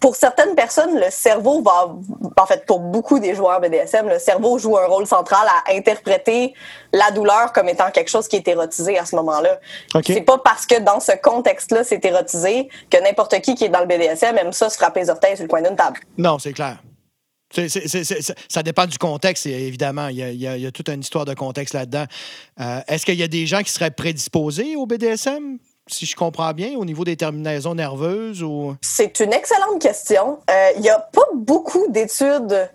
[0.00, 1.94] pour certaines personnes, le cerveau va,
[2.40, 6.54] en fait, pour beaucoup des joueurs BDSM, le cerveau joue un rôle central à interpréter
[6.92, 9.60] la douleur comme étant quelque chose qui est érotisé à ce moment-là.
[9.94, 10.04] OK.
[10.06, 13.80] C'est pas parce que dans ce contexte-là, c'est érotisé que n'importe qui qui est dans
[13.80, 16.00] le BDSM aime ça se frapper les orteils sur le coin d'une table.
[16.16, 16.78] Non, c'est clair.
[17.52, 20.06] Ça- ça dépend du contexte, évidemment.
[20.08, 22.04] Il y, a, il y a- il y a toute une histoire de contexte là-dedans.
[22.60, 25.58] Euh, Est-ce qu'il y a des gens qui seraient prédisposés au BDSM,
[25.92, 28.42] si je comprends bien, au niveau des terminaisons nerveuses?
[28.42, 30.38] ou C'est une excellente question.
[30.50, 32.68] Euh, Il y a pas beaucoup d'études.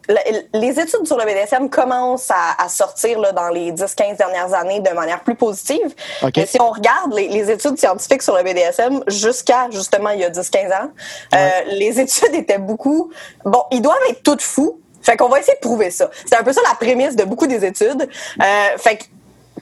[0.53, 4.79] Les études sur le BDSM commencent à, à sortir là, dans les 10-15 dernières années
[4.79, 5.93] de manière plus positive.
[6.35, 10.23] Mais si on regarde les, les études scientifiques sur le BDSM jusqu'à justement il y
[10.23, 10.89] a 10-15 ans,
[11.33, 13.11] euh, les études étaient beaucoup...
[13.43, 14.79] Bon, ils doivent être toutes fous.
[15.01, 16.09] Fait qu'on va essayer de prouver ça.
[16.25, 18.09] C'est un peu ça la prémisse de beaucoup des études.
[18.41, 19.03] Euh, fait que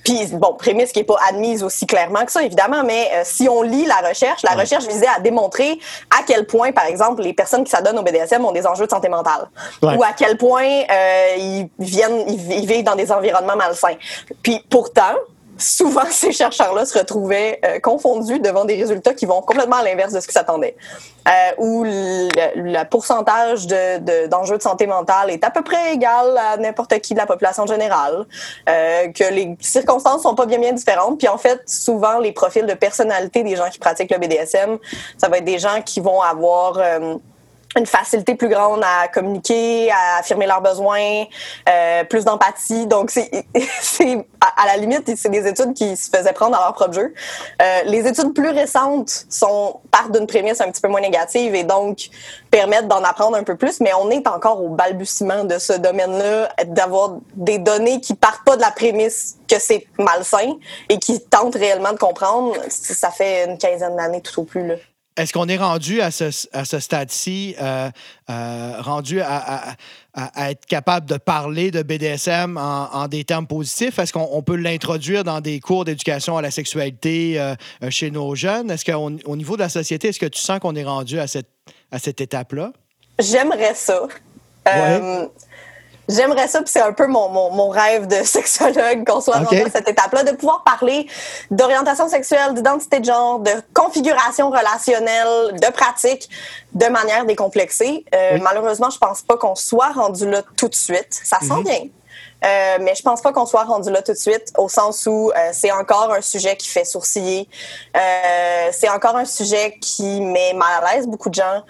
[0.04, 3.48] puis, bon, prémisse qui n'est pas admise aussi clairement que ça, évidemment, mais euh, si
[3.50, 5.80] on lit la recherche, la recherche visait à démontrer
[6.12, 8.92] à quel point, par exemple, les personnes qui s'adonnent au BDSM ont des enjeux de
[8.92, 9.50] santé mentale.
[9.82, 9.96] Ouais.
[9.96, 13.96] Ou à quel point euh, ils viennent, ils, vi- ils vivent dans des environnements malsains.
[14.42, 15.14] Puis, pourtant,
[15.58, 20.14] souvent, ces chercheurs-là se retrouvaient euh, confondus devant des résultats qui vont complètement à l'inverse
[20.14, 20.76] de ce qu'ils s'attendaient.
[21.28, 25.94] Euh, où le, le pourcentage de- de- d'enjeux de, santé mentale est à peu près
[25.94, 28.26] égal à n'importe qui de la population générale,
[28.70, 31.18] euh, que les circonstances sont pas bien bien différentes.
[31.20, 34.78] Puis en fait, souvent, les profils de personnalité des gens qui pratiquent le BDSM,
[35.18, 36.78] ça va être des gens qui vont avoir...
[37.78, 41.26] une facilité plus grande à communiquer, à affirmer leurs besoins,
[41.70, 42.88] euh, plus d'empathie.
[42.88, 43.12] Donc,
[43.82, 46.94] c'est, à, à la limite, c'est des études qui se faisaient prendre dans leur propre
[46.94, 47.14] jeu.
[47.62, 51.64] Euh, les études plus récentes sont partent d'une prémisse un petit peu moins négative et
[51.64, 52.10] donc
[52.50, 56.50] permettent d'en apprendre un peu plus, mais on est encore au balbutiement de ce domaine-là,
[56.66, 60.58] d'avoir des données qui partent pas de la prémisse que c'est malsain
[60.90, 62.56] et qui tentent réellement de comprendre.
[62.70, 64.76] Ça fait une quinzaine d'années tout au plus, là.
[65.16, 67.90] Est-ce qu'on est rendu à ce, à ce stade-ci, euh,
[68.30, 69.72] euh, rendu à, à-
[70.16, 74.00] à- à être capable de parler de BDSM en, en des termes positifs?
[74.00, 77.56] Est-ce qu'on on peut l'introduire dans des cours d'éducation à la sexualité euh,
[77.90, 78.72] chez nos jeunes?
[78.72, 81.28] Est-ce qu'au au niveau de la société, est-ce que tu sens qu'on est rendu à
[81.28, 81.50] cette,
[81.92, 82.74] à cette étape-là?
[83.20, 84.02] J'aimerais ça.
[86.10, 89.46] J'aimerais ça, puis c'est un peu mon, mon, mon rêve de sexologue qu'on soit Ok.
[89.46, 91.08] rendu à cette étape-là, de pouvoir parler
[91.50, 96.30] d'orientation sexuelle, d'identité de genre, de configuration relationnelle, de pratique
[96.74, 98.04] de manière décomplexée.
[98.14, 98.42] Euh, Oui.
[98.42, 101.08] Malheureusement, je pense pas qu'on soit rendu là tout de suite.
[101.24, 101.64] Ça sent Mhm.
[101.64, 101.80] bien.
[102.44, 105.32] Euh, mais je pense pas qu'on soit rendu là tout de suite, au sens où
[105.32, 107.48] euh, c'est encore un sujet qui fait sourciller.
[107.96, 111.64] Euh, c'est encore un sujet qui met mal à l'aise beaucoup de gens,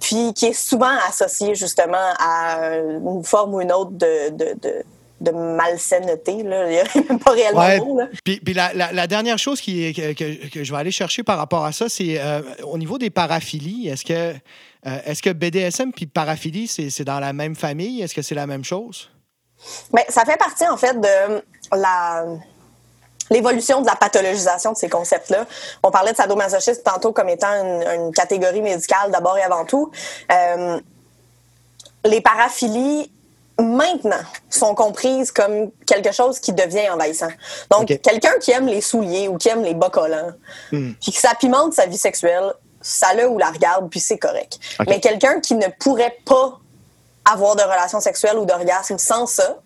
[0.00, 4.82] puis qui est souvent associé justement à une forme ou une autre de, de, de,
[5.20, 6.42] de malsaineté.
[6.42, 6.66] Là.
[6.70, 7.78] Il n'y a même pas réellement Ouais.
[7.78, 7.98] de mot.
[7.98, 8.06] Là.
[8.24, 10.90] Puis, puis la, la- la dernière chose qui, est- que, que- que je vais aller
[10.90, 13.88] chercher par rapport à ça, c'est euh, au niveau des paraphilies.
[13.88, 14.12] Est-ce que,
[14.86, 18.02] euh, est-ce que BDSM puis paraphilie, c'est dans la même famille?
[18.02, 19.08] Est-ce que c'est la même chose?
[19.92, 22.24] Mais ça fait partie, en fait, de la
[23.30, 25.46] l'évolution de la pathologisation de ces concepts-là.
[25.82, 29.90] On parlait de sadomasochisme tantôt comme étant une, une catégorie médicale d'abord et avant tout.
[30.30, 30.78] Euh,
[32.04, 33.10] les paraphilies,
[33.58, 37.30] maintenant, sont comprises comme quelque chose qui devient envahissant.
[37.70, 40.32] Donc, quelqu'un qui aime les souliers ou qui aime les bas collants,
[40.70, 44.58] puis que ça pimente sa vie sexuelle, ça le ou la regarde, puis c'est correct.
[44.88, 46.58] Mais quelqu'un qui ne pourrait pas
[47.30, 49.58] avoir de relations sexuelles ou d'orgasme sans ça,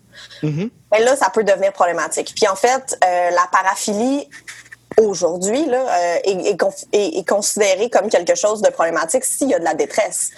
[0.42, 2.32] mais là, ça peut devenir problématique.
[2.34, 4.28] Puis en fait, euh, la paraphilie
[5.00, 10.30] aujourd'hui euh, est, considérée comme quelque chose de problématique s'il y a de la détresse.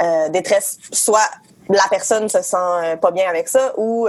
[0.00, 1.28] Euh, détresse, soit
[1.68, 4.08] la personne se sent euh, pas bien avec ça ou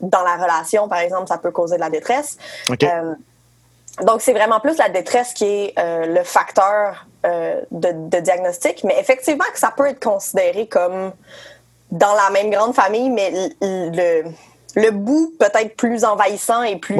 [0.00, 2.38] dans la relation, par exemple, ça peut causer de la détresse.
[4.02, 9.46] Donc, c'est vraiment plus la détresse qui est le facteur de, de, diagnostic, mais effectivement
[9.52, 11.12] que ça peut être considéré comme
[11.90, 14.24] dans la même grande famille, mais le,
[14.74, 16.96] le bout peut-être plus envahissant et plus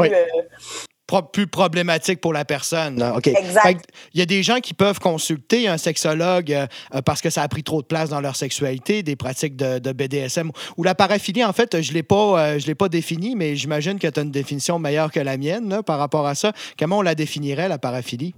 [1.32, 3.02] plus problématique pour la personne.
[3.24, 3.88] Exact.
[4.12, 6.66] Il y a des gens qui peuvent consulter un sexologue euh,
[7.04, 10.50] parce que ça a pris trop de place dans leur sexualité, des pratiques de, BDSM
[10.76, 11.44] ou la paraphilie.
[11.44, 14.20] En fait, je ne l'ai pas, euh, je l'ai pas définie, mais j'imagine que tu
[14.20, 16.52] as une définition meilleure que la mienne par rapport à ça.
[16.78, 18.34] Comment on la définirait, la paraphilie?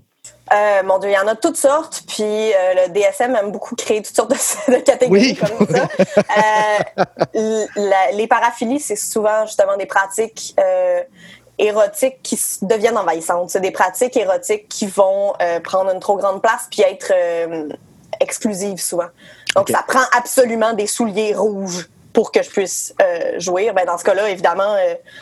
[0.53, 2.03] Euh, mon Dieu, il y en a toutes sortes.
[2.07, 5.88] Puis le DSM aime beaucoup créer toutes sortes de, catégories comme ça.
[7.34, 10.55] les paraphilies, c'est souvent justement des pratiques
[11.59, 13.51] érotiques qui deviennent envahissantes.
[13.51, 17.68] C'est des pratiques érotiques qui vont euh, prendre une trop grande place puis être euh,
[18.20, 19.09] exclusives souvent.
[19.57, 23.71] Donc, ça prend absolument des souliers rouges pour que je puisse euh, jouer.
[23.75, 24.77] Ben, dans ce cas-là, évidemment,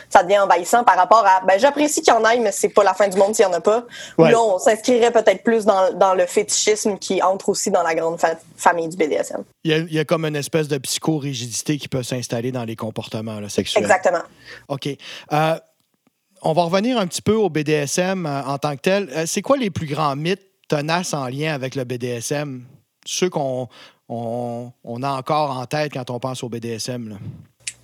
[0.09, 2.85] ça devient envahissant par rapport à ben, j'apprécie qu'il y en ait, mais c'est pas
[2.85, 3.85] la fin du monde s'il y en a pas.
[4.19, 7.95] Ou là, on s'inscrirait peut-être plus dans, dans, le fétichisme qui entre aussi dans la
[7.95, 8.19] grande
[8.57, 9.45] famille du BDSM.
[9.65, 12.65] Il y, a, il y, a, comme une espèce de psychorigidité qui peut s'installer dans
[12.65, 13.83] les comportements sexuels.
[13.83, 14.23] Exactement.
[14.69, 14.89] OK
[16.43, 19.09] on va revenir un petit peu au BDSM euh, en tant que tel.
[19.11, 22.65] Euh, c'est quoi les plus grands mythes tenaces en lien avec le BDSM?
[23.05, 23.69] Ceux qu'on
[24.09, 27.19] on, a encore en tête quand on pense au BDSM.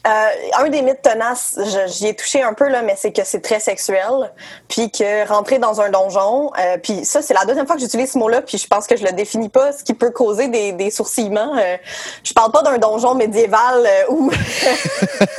[0.04, 3.40] Euh, un des mythes tenaces, j'y ai touché un peu là, mais c'est que c'est
[3.40, 4.32] très sexuel,
[4.66, 8.10] puis que rentrer dans un donjon, euh, puis ça c'est la deuxième fois que j'utilise
[8.10, 10.72] ce mot-là, puis je pense que je le définis pas, ce qui peut causer des,
[10.72, 11.56] des sourcillements.
[11.56, 11.76] Euh,
[12.24, 14.32] je parle pas d'un donjon médiéval euh, où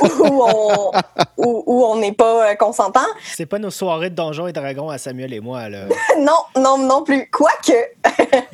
[0.00, 0.92] où on
[1.36, 3.00] où, on n'est pas consentant.
[3.34, 5.84] C'est pas nos soirées de donjons et dragons à Samuel et moi là.
[6.18, 7.28] non, non, non plus.
[7.30, 7.72] Quoique.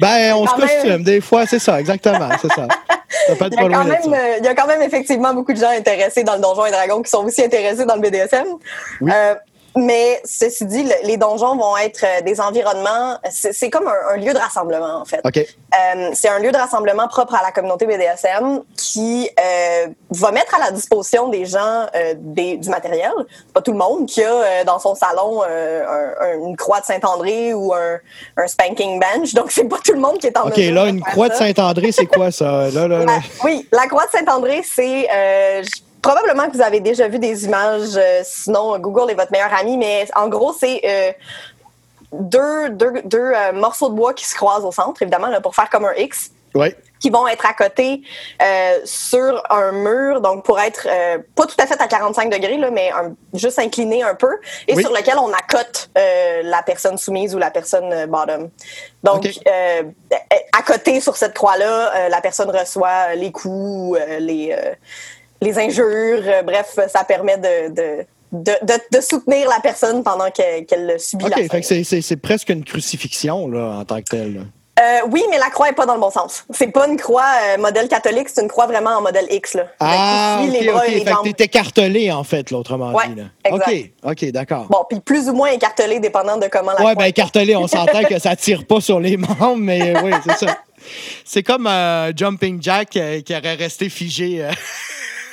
[0.01, 2.67] ben on se costume des fois, c'est ça, exactement, c'est ça.
[3.29, 6.25] il, y a quand même, il y a quand même effectivement beaucoup de gens intéressés
[6.25, 8.47] dans le Donjon et Dragon qui sont aussi intéressés dans le BDSM.
[9.03, 9.35] Euh,
[9.77, 13.19] mais ceci dit, les donjons vont être euh, des environnements.
[13.31, 15.23] C'est comme un, lieu de rassemblement, en fait.
[15.25, 20.57] Euh, c'est un lieu de rassemblement propre à la communauté BDSM qui euh, va mettre
[20.57, 23.13] à la disposition des gens des, du matériel.
[23.55, 28.47] Pas tout le monde qui a dans son salon une croix de Saint-André ou un,
[28.47, 29.35] spanking bench.
[29.35, 31.93] Donc, c'est pas tout le monde qui est en OK, là, une croix de Saint-André,
[31.93, 32.71] c'est quoi ça?
[32.71, 33.05] Là, là,
[33.45, 35.09] oui, la croix de Saint-André, c'est
[36.03, 39.77] probablement que vous avez déjà vu des images, euh, sinon Google est votre meilleur ami,
[39.77, 41.13] mais en gros, c'est euh,
[42.13, 45.55] deux, deux, deux euh, morceaux de bois qui se croisent au centre, évidemment, là, pour
[45.55, 46.31] faire comme un X.
[46.55, 46.75] Oui.
[46.99, 48.03] Qui vont être à côté
[48.85, 50.87] sur un mur, donc pour être
[51.35, 52.91] pas tout à fait à 45 degrés, là, mais
[53.33, 54.37] juste incliné un peu,
[54.69, 58.51] et sur lequel on accote la personne soumise ou la personne bottom.
[59.03, 64.55] Donc, à côté sur cette croix-là, la personne reçoit les coups, les
[65.41, 66.23] les injures.
[66.25, 68.53] Euh, bref, ça permet de, de de,
[68.97, 73.85] de, soutenir la personne pendant qu'elle subit la fait c'est presque une crucifixion là, en
[73.85, 74.47] tant que telle.
[74.81, 76.45] Euh, oui, mais la croix n'est pas dans le bon sens.
[76.51, 79.55] C'est pas une croix euh, modèle catholique, c'est une croix vraiment en modèle X.
[79.55, 79.67] Là.
[79.79, 80.71] Ah, ok, les
[81.05, 83.17] bras t'es écartelé, en fait, autrement ouais, dit.
[83.17, 83.25] Là.
[83.51, 84.67] OK, OK, d'accord.
[84.71, 88.03] Bon, puis plus ou moins écartelé, dépendant de comment la Ouais, ben écartelé, on s'entend
[88.09, 90.59] que ça tire pas sur les membres, mais oui, c'est ça.
[91.27, 91.69] C'est comme
[92.17, 94.49] Jumping Jack qui aurait resté figé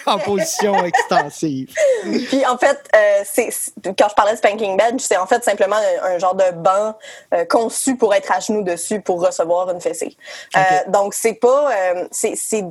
[0.08, 1.74] en position extensive.
[2.04, 3.50] Puis en fait, euh, c'est,
[3.98, 6.96] quand je parlais de spanking bench, c'est en fait simplement un, genre de banc
[7.34, 10.16] euh, conçu pour être à genoux dessus pour recevoir une fessée.
[10.56, 11.70] Euh, donc c'est pas,
[12.12, 12.64] c'est, c'est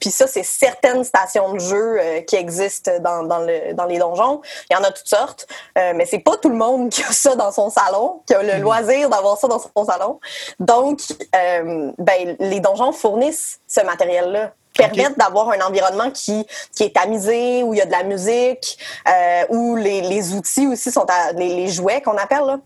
[0.00, 4.40] puis ça, c'est certaines stations de jeu qui existent dans, dans, le, dans les donjons.
[4.70, 7.36] Il y en a toutes sortes, mais c'est pas tout le monde qui a ça
[7.36, 8.62] dans son salon, qui a le mhm.
[8.62, 10.18] loisir d'avoir ça dans son salon.
[10.58, 11.00] Donc,
[11.32, 14.52] ben, les donjons fournissent ce matériel-là
[14.88, 18.78] permettre d'avoir un environnement qui, qui est tamisé, où il y a de la musique,
[19.08, 22.58] euh, où les, les outils aussi sont à, les, les jouets qu'on appelle là,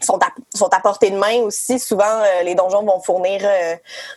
[0.00, 1.78] sont, à, sont à portée de main aussi.
[1.78, 3.74] Souvent, euh, les donjons vont fournir euh,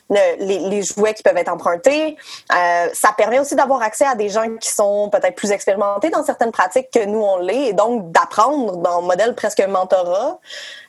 [0.10, 2.18] les, les, jouets qui peuvent être empruntés.
[2.54, 6.24] Euh, ça permet aussi d'avoir accès à des gens qui sont peut-être plus expérimentés dans
[6.24, 10.40] certaines pratiques que nous, on l'est, et donc d'apprendre dans un modèle presque mentorat,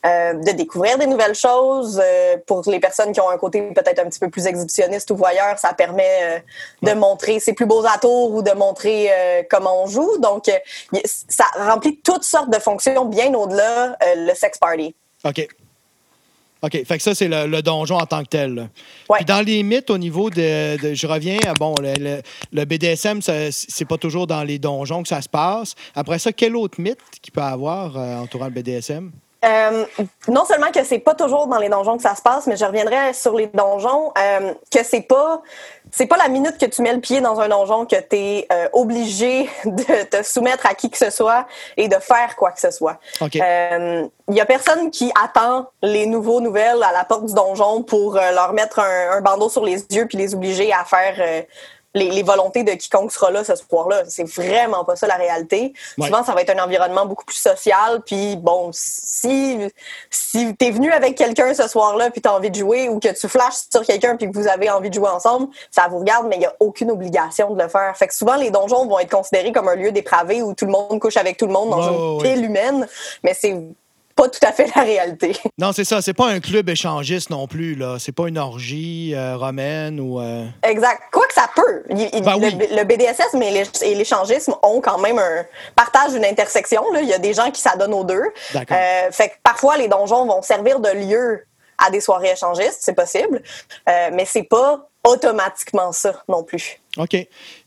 [0.05, 2.03] de découvrir des nouvelles choses.
[2.47, 5.59] pour les personnes qui ont un côté peut-être un petit peu plus exhibitionniste ou voyeur,
[5.59, 6.43] ça permet
[6.83, 10.19] de montrer ses plus beaux atours ou de montrer comment on joue.
[10.19, 10.51] Donc,
[11.29, 14.95] ça remplit toutes sortes de fonctions bien au-delà le sexe party.
[15.25, 15.49] OK.
[16.63, 16.85] OK.
[16.85, 18.71] Fait que ça, c'est le, donjon en tant que tel.
[19.09, 19.19] Ouais.
[19.19, 20.95] Puis dans les mythes, au niveau de.
[20.95, 25.29] je reviens, bon, le, le, BDSM, c'est pas toujours dans les donjons que ça se
[25.29, 25.75] passe.
[25.95, 29.11] Après ça, quel autre mythe qu'il peut avoir euh, entourant le BDSM?
[29.45, 29.85] Euh,
[30.29, 32.65] non seulement que c'est pas toujours dans les donjons que ça se passe, mais je
[32.65, 35.43] reviendrai sur les donjons, euh, que c'est pas
[35.91, 38.47] c'est pas la minute que tu mets le pied dans un donjon que tu es
[38.53, 42.61] euh, obligé de te soumettre à qui que ce soit et de faire quoi que
[42.61, 42.99] ce soit.
[43.21, 47.83] Il euh, y a personne qui attend les nouveaux nouvelles à la porte du donjon
[47.83, 51.45] pour leur mettre un, un, bandeau sur les yeux puis les obliger à faire
[51.95, 54.05] les, volontés de quiconque sera là ce soir-là.
[54.09, 55.73] C'est vraiment pas ça la réalité.
[56.01, 58.01] Souvent, ça va être un environnement beaucoup plus social.
[58.07, 59.59] Puis bon, si
[60.11, 63.29] si t'es venu avec quelqu'un ce soir-là puis t'as envie de jouer ou que tu
[63.29, 66.37] flashes sur quelqu'un puis que vous avez envie de jouer ensemble, ça vous regarde, mais
[66.37, 67.97] il y a aucune obligation de le faire.
[67.97, 70.73] Fait que souvent les donjons vont être considérés comme un lieu dépravé où tout le
[70.73, 72.87] monde couche avec tout le monde dans une pile humaine,
[73.23, 73.57] mais c'est
[74.23, 75.33] pas tout à fait la réalité.
[75.59, 76.01] Non, c'est ça.
[76.03, 77.75] C'est pas un club échangiste non plus.
[77.75, 77.97] là.
[77.99, 80.21] C'est pas une orgie euh, romaine ou.
[80.21, 81.03] Euh, exact.
[81.13, 81.85] Quoi que ça peut.
[81.89, 85.45] Ben le, BDSS et l'échangisme ont quand même un
[85.77, 86.83] partage d'une intersection.
[86.93, 87.01] Là.
[87.03, 88.25] Il y a des gens qui s'adonnent aux deux.
[88.55, 91.45] Euh, fait que parfois, les donjons vont servir de lieu
[91.79, 93.43] à des soirées échangistes, c'est possible.
[93.87, 96.81] mais c'est pas automatiquement ça non plus.
[96.97, 97.15] OK.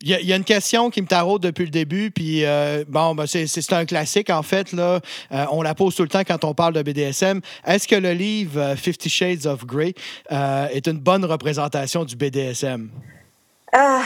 [0.01, 3.25] Il y, a une question qui me taraude depuis le début, puis euh, bon, ben
[3.25, 4.71] c'est un classique en fait.
[4.71, 4.99] Là.
[5.31, 7.41] Euh, on la pose tout le temps quand on parle de BDSM.
[7.65, 9.93] Est-ce que le livre euh, Fifty Shades of Grey
[10.29, 12.89] est une bonne représentation du BDSM?
[13.73, 14.03] Ah,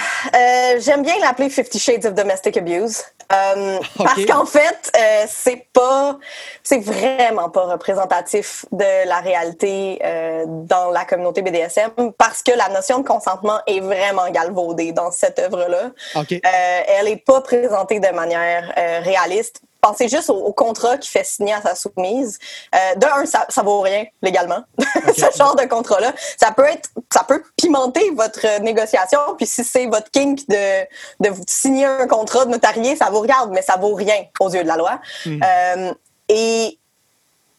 [0.80, 3.04] j'aime bien l'appeler Fifty Shades of Domestic Abuse.
[3.32, 6.18] Euh, parce qu'en fait, euh, c'est pas,
[6.64, 12.70] c'est vraiment pas représentatif de la réalité euh, dans la communauté BDSM parce que la
[12.70, 15.92] notion de consentement est vraiment galvaudée dans cette œuvre-là.
[16.16, 18.74] elle est pas présentée de manière
[19.04, 22.38] réaliste pensez juste au, contrat qui fait signer à sa soumise.
[22.76, 24.64] Euh, de un, ça, ça vaut rien légalement.
[25.16, 29.20] Ce genre de contrat-là, ça peut être, ça peut pimenter votre négociation.
[29.38, 30.84] Puis si c'est votre kink de
[31.20, 34.50] de vous signer un contrat de notarié, ça vous regarde, mais ça vaut rien aux
[34.50, 35.00] yeux de la loi.
[35.26, 35.40] Hmm.
[35.44, 35.94] Euh,
[36.28, 36.80] et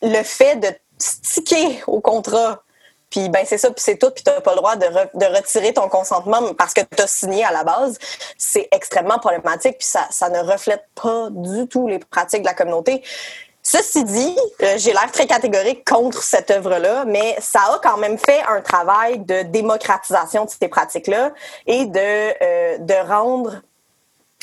[0.03, 0.68] le fait de
[0.99, 2.62] sticker au contrat
[3.11, 5.37] puis ben c'est ça, puis c'est tout, puis tu n'as pas le droit de, de,
[5.37, 7.99] retirer ton consentement parce que tu as signé à la base.
[8.39, 12.55] C'est extrêmement problématique, puis ça, ça ne reflète pas du tout les pratiques de la
[12.55, 13.03] communauté.
[13.63, 18.17] Ceci dit, euh, j'ai l'air très catégorique contre cette œuvre-là, mais ça a quand même
[18.17, 21.33] fait un travail de démocratisation de ces pratiques-là
[21.67, 23.61] et de, euh, de rendre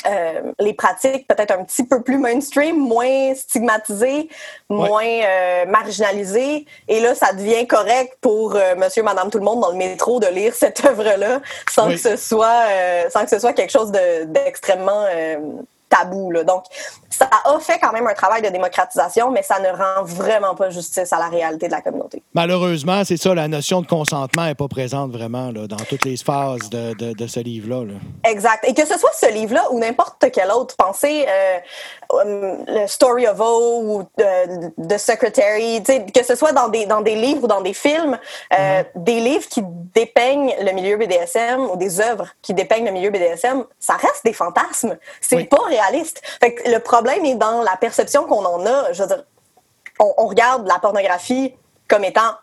[0.06, 4.28] euh, les pratiques peut-être un petit peu plus mainstream, moins stigmatisées,
[4.68, 6.66] moins euh, marginalisées.
[6.86, 10.20] Et là, ça devient correct pour euh, monsieur, madame, tout le monde dans le métro
[10.20, 12.66] de lire cette œuvre-là sans que ce soit
[13.10, 15.04] sans que ce soit quelque chose d'extrêmement
[15.88, 16.30] tabou.
[16.30, 16.44] Là.
[16.44, 16.64] Donc,
[17.10, 20.70] ça a fait quand même un travail de démocratisation, mais ça ne rend vraiment pas
[20.70, 22.22] justice à la réalité de la communauté.
[22.34, 26.16] Malheureusement, c'est ça, la notion de consentement n'est pas présente vraiment là, dans toutes les
[26.16, 27.94] phases de, de, de ce livre-là.
[28.24, 28.64] Exact.
[28.68, 31.58] Et que ce soit ce livre-là ou n'importe quel autre, pensez euh,
[32.22, 37.00] um, le Story of O ou euh, The Secretary, que ce soit dans des, dans
[37.00, 38.18] des livres ou dans des films,
[38.52, 38.84] euh, mm-hmm.
[38.94, 39.62] des livres qui
[39.94, 44.32] dépeignent le milieu BDSM ou des œuvres qui dépeignent le milieu BDSM, ça reste des
[44.32, 44.96] fantasmes.
[45.20, 46.22] C'est pas réaliste.
[46.40, 48.92] Fait que le problème est dans la perception qu'on en a.
[48.92, 49.24] Je veux dire,
[50.00, 51.54] on, regarde la pornographie
[51.88, 52.34] comme étant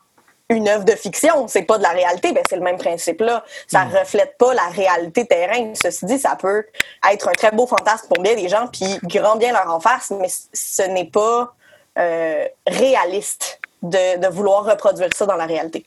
[0.49, 3.43] une œuvre de fiction, c'est pas de la réalité, ben c'est le même principe là.
[3.67, 3.95] Ça hmm.
[3.95, 5.73] reflète pas la réalité terrain.
[5.73, 6.65] Ceci dit, ça peut
[7.11, 10.11] être un très beau fantasme pour bien des gens, puis grand bien leur en face,
[10.11, 11.55] mais ce n'est pas
[11.97, 15.86] euh, réaliste de, de vouloir reproduire ça dans la réalité.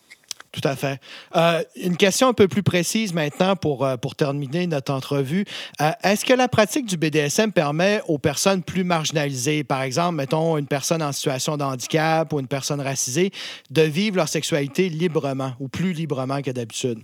[0.51, 0.99] Tout à fait.
[1.37, 5.45] Euh, une question un peu plus précise maintenant pour, euh, pour terminer notre entrevue.
[5.83, 10.57] Euh, est-ce que la pratique du BDSM permet aux personnes plus marginalisées, par exemple, mettons
[10.57, 13.31] une personne en situation de handicap ou une personne racisée,
[13.71, 17.01] de vivre leur sexualité librement ou plus librement que d'habitude?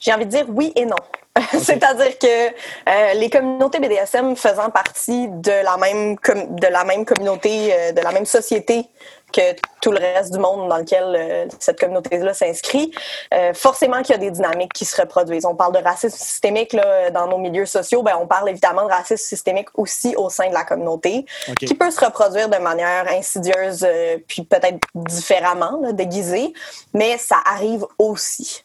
[0.00, 0.96] J'ai envie de dire oui et non.
[1.52, 8.00] C'est-à-dire que les communautés BDSM faisant partie de la même, de la même communauté, de
[8.00, 8.86] la même société
[9.32, 12.92] que tout le reste du monde dans lequel euh, cette communauté-là s'inscrit,
[13.32, 15.46] euh, forcément qu'il y a des dynamiques qui se reproduisent.
[15.46, 18.90] On parle de racisme systémique là, dans nos milieux sociaux, ben, on parle évidemment de
[18.90, 21.24] racisme systémique aussi au sein de la communauté,
[21.58, 26.52] qui peut se reproduire de manière insidieuse, euh, puis peut-être différemment, là, déguisée,
[26.92, 28.64] mais ça arrive aussi.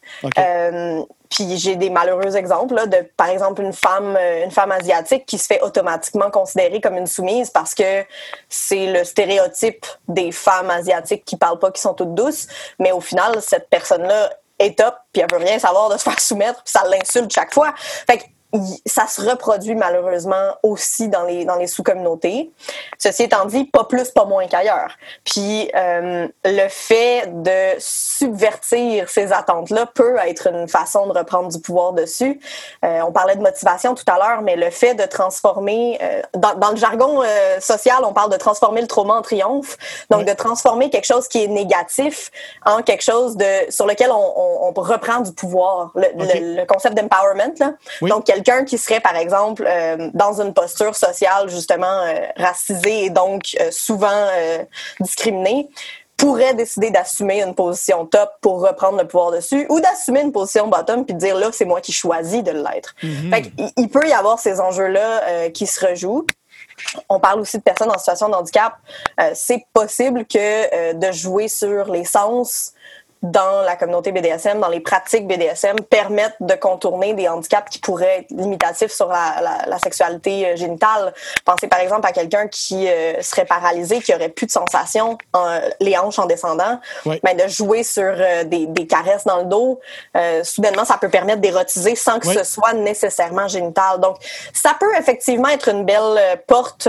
[1.35, 5.37] Puis j'ai des malheureux exemples là, de, par exemple, une femme, une femme asiatique qui
[5.37, 8.05] se fait automatiquement considérer comme une soumise parce que
[8.47, 12.47] c'est le stéréotype des femmes asiatiques qui parlent pas, qui sont toutes douces.
[12.79, 16.21] Mais au final, cette personne-là est top, puis elle veut rien savoir de se faire
[16.21, 17.73] soumettre, puis ça l'insulte chaque fois.
[17.75, 18.23] Fait
[18.85, 22.51] ça se reproduit malheureusement aussi dans les, dans les sous-communautés.
[22.97, 24.91] Ceci étant dit, pas plus, pas moins qu'ailleurs.
[25.23, 31.59] Puis euh, le fait de subvertir ces attentes-là peut être une façon de reprendre du
[31.59, 32.39] pouvoir dessus.
[32.83, 36.55] Euh, on parlait de motivation tout à l'heure, mais le fait de transformer, euh, dans,
[36.55, 37.21] dans, le jargon
[37.59, 39.77] social, on parle de transformer le trauma en triomphe.
[40.09, 42.31] Donc de transformer quelque chose qui est négatif
[42.65, 45.91] en quelque chose de sur lequel on, on, on reprend du pouvoir.
[45.95, 46.39] Le, Okay.
[46.39, 47.53] le, le concept d'empowerment.
[47.59, 47.73] là.
[48.01, 48.09] Oui.
[48.09, 53.09] Donc quelqu'un qui serait, par exemple, euh, dans une posture sociale justement euh, racisée et
[53.09, 54.27] donc euh, souvent
[54.99, 55.69] discriminée,
[56.17, 60.67] pourrait décider d'assumer une position top pour reprendre le pouvoir dessus ou d'assumer une position
[60.67, 62.95] bottom puis de dire là, c'est moi qui choisis de l'être.
[63.01, 66.25] Fait qu'il- il peut y avoir ces enjeux-là euh, qui se rejouent.
[67.09, 68.73] On parle aussi de personnes en situation de handicap.
[69.19, 72.71] Euh, c'est possible que euh, de jouer sur les sens
[73.31, 78.19] dans la communauté BDSM, dans les pratiques BDSM, permettent de contourner des handicaps qui pourraient
[78.19, 81.13] être limitatifs sur la, la- la sexualité euh, génitale.
[81.43, 85.59] Pensez par exemple à quelqu'un qui euh, serait paralysé, qui aurait plus de sensation, en-
[85.79, 86.79] les hanches en descendant.
[87.05, 87.19] Oui.
[87.23, 89.79] Mais de jouer sur euh, des, des caresses dans le dos,
[90.17, 92.35] euh, soudainement, ça peut permettre d'érotiser sans que Oui.
[92.35, 93.99] ce soit nécessairement génital.
[93.99, 94.17] Donc,
[94.53, 96.87] ça peut effectivement être une belle porte,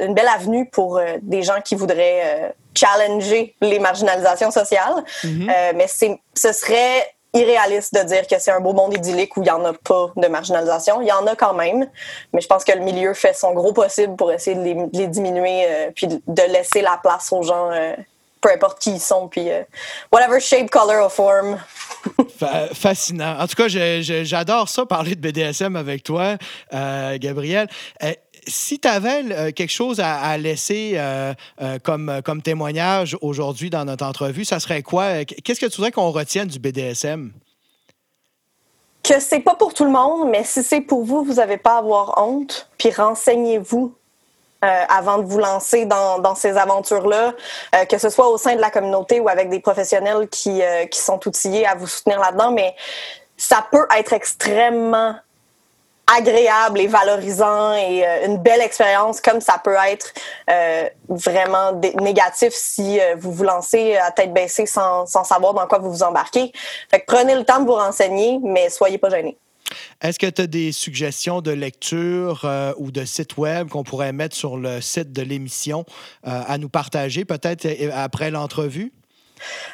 [0.00, 5.04] une belle avenue pour des gens qui voudraient challenger les marginalisations sociales.
[5.24, 9.40] Euh, mais c'est, ce serait irréaliste de dire que c'est un beau monde idyllique où
[9.40, 11.02] il n'y en a pas de marginalisation.
[11.02, 11.88] Il y en a quand même,
[12.32, 14.88] mais je pense que le milieu fait son gros possible pour essayer de les, de
[14.92, 17.94] les diminuer euh, puis de de laisser la place aux gens, euh,
[18.44, 19.62] peu importe qui ils sont, puis euh,
[20.12, 21.58] whatever shape, color or form.
[22.38, 23.38] Fa- fascinant.
[23.40, 26.36] En tout cas, j'adore ça, parler de BDSM avec toi,
[26.74, 27.68] euh, Gabriel.
[28.02, 28.12] Euh,
[28.46, 31.32] si tu avais quelque chose à, à laisser euh,
[31.62, 35.24] euh, comme, comme témoignage aujourd'hui dans notre entrevue, ça serait quoi?
[35.24, 37.32] Qu'est-ce que tu voudrais qu'on retienne du BDSM?
[39.02, 41.74] que c'est pas pour tout le monde, mais si c'est pour vous, vous n'avez pas
[41.74, 42.70] à avoir honte.
[42.78, 44.03] Puis renseignez-vous euh,
[44.88, 47.34] avant de vous lancer dans, ces aventures-là,
[47.74, 50.86] euh, que ce soit au sein de la communauté ou avec des professionnels qui, euh,
[50.86, 52.50] qui sont outillés à vous soutenir là-dedans.
[52.50, 52.74] Mais
[53.36, 55.14] ça peut être extrêmement
[56.06, 60.12] agréable et valorisant et euh, une belle expérience comme ça peut être
[60.50, 65.66] euh, vraiment négatif si euh, vous vous lancez à tête baissée sans, sans savoir dans
[65.66, 66.52] quoi vous vous embarquez.
[66.90, 69.38] Fait que prenez le temps de vous renseigner, mais soyez pas gênés.
[70.02, 74.12] Est-ce que tu as des suggestions de lecture euh, ou de sites web qu'on pourrait
[74.12, 75.84] mettre sur le site de l'émission
[76.26, 78.92] euh, à nous partager peut-être après l'entrevue?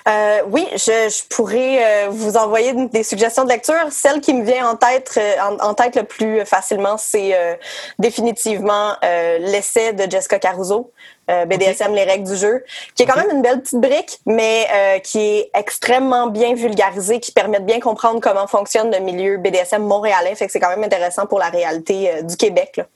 [0.09, 3.74] Euh, oui, je, pourrais vous envoyer des suggestions de lecture.
[3.91, 7.59] Celle qui me vient en tête, en, tête le plus facilement, c'est
[7.99, 10.93] définitivement l'essai de Jessica Caruso,
[11.30, 12.64] euh, BDSM, les règles du jeu,
[12.94, 17.20] qui est quand même une belle petite brique, mais euh, qui est extrêmement bien vulgarisée,
[17.20, 20.34] qui permet de bien comprendre comment fonctionne le milieu BDSM montréalais.
[20.34, 22.76] Fait que c'est quand même intéressant pour la réalité euh, du Québec.
[22.78, 22.86] Là.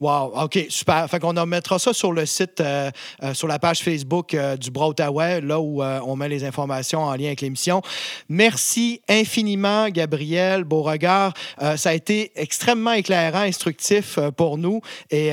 [0.00, 1.10] Wow, OK, super.
[1.10, 2.90] Fait qu'on en mettra ça sur le site, euh,
[3.24, 7.02] euh, sur la page Facebook euh, du Bras Outaouais, là où on met les informations
[7.02, 7.82] en lien avec l'émission.
[8.28, 11.34] Merci infiniment, Gabriel Beauregard.
[11.76, 14.80] Ça a été extrêmement éclairant, instructif pour nous
[15.10, 15.32] et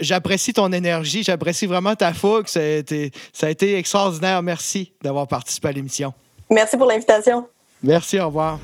[0.00, 2.46] j'apprécie ton énergie, j'apprécie vraiment ta fougue.
[2.48, 4.42] Ça a été, ça a été extraordinaire.
[4.42, 6.12] Merci d'avoir participé à l'émission.
[6.50, 7.46] Merci pour l'invitation.
[7.82, 8.58] Merci, au revoir.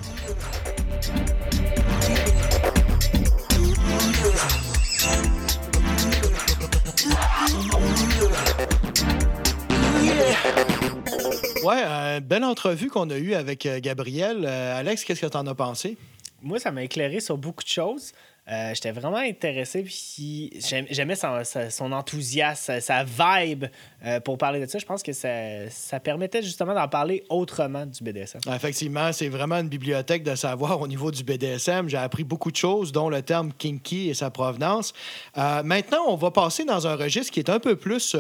[11.63, 14.47] Ouais, euh, belle entrevue qu'on a eue avec euh, Gabriel.
[14.47, 15.99] Euh, Alex, qu'est-ce que tu en as pensé?
[16.43, 18.13] Moi, ça m'a éclairé sur beaucoup de choses.
[18.51, 23.67] Euh, J'étais vraiment intéressé, puis j'aim- j'aimais son, enthousiasme, sa, vibe
[24.05, 24.79] euh, pour parler de ça.
[24.79, 28.41] Je pense que ça, permettait justement d'en parler autrement du BDSM.
[28.53, 31.89] Effectivement, c'est vraiment une bibliothèque de savoir au niveau du BDSM.
[31.89, 34.93] J'ai appris beaucoup de choses, dont le terme kinky et sa provenance.
[35.39, 38.17] Euh, maintenant, on va passer dans un registre qui est un peu plus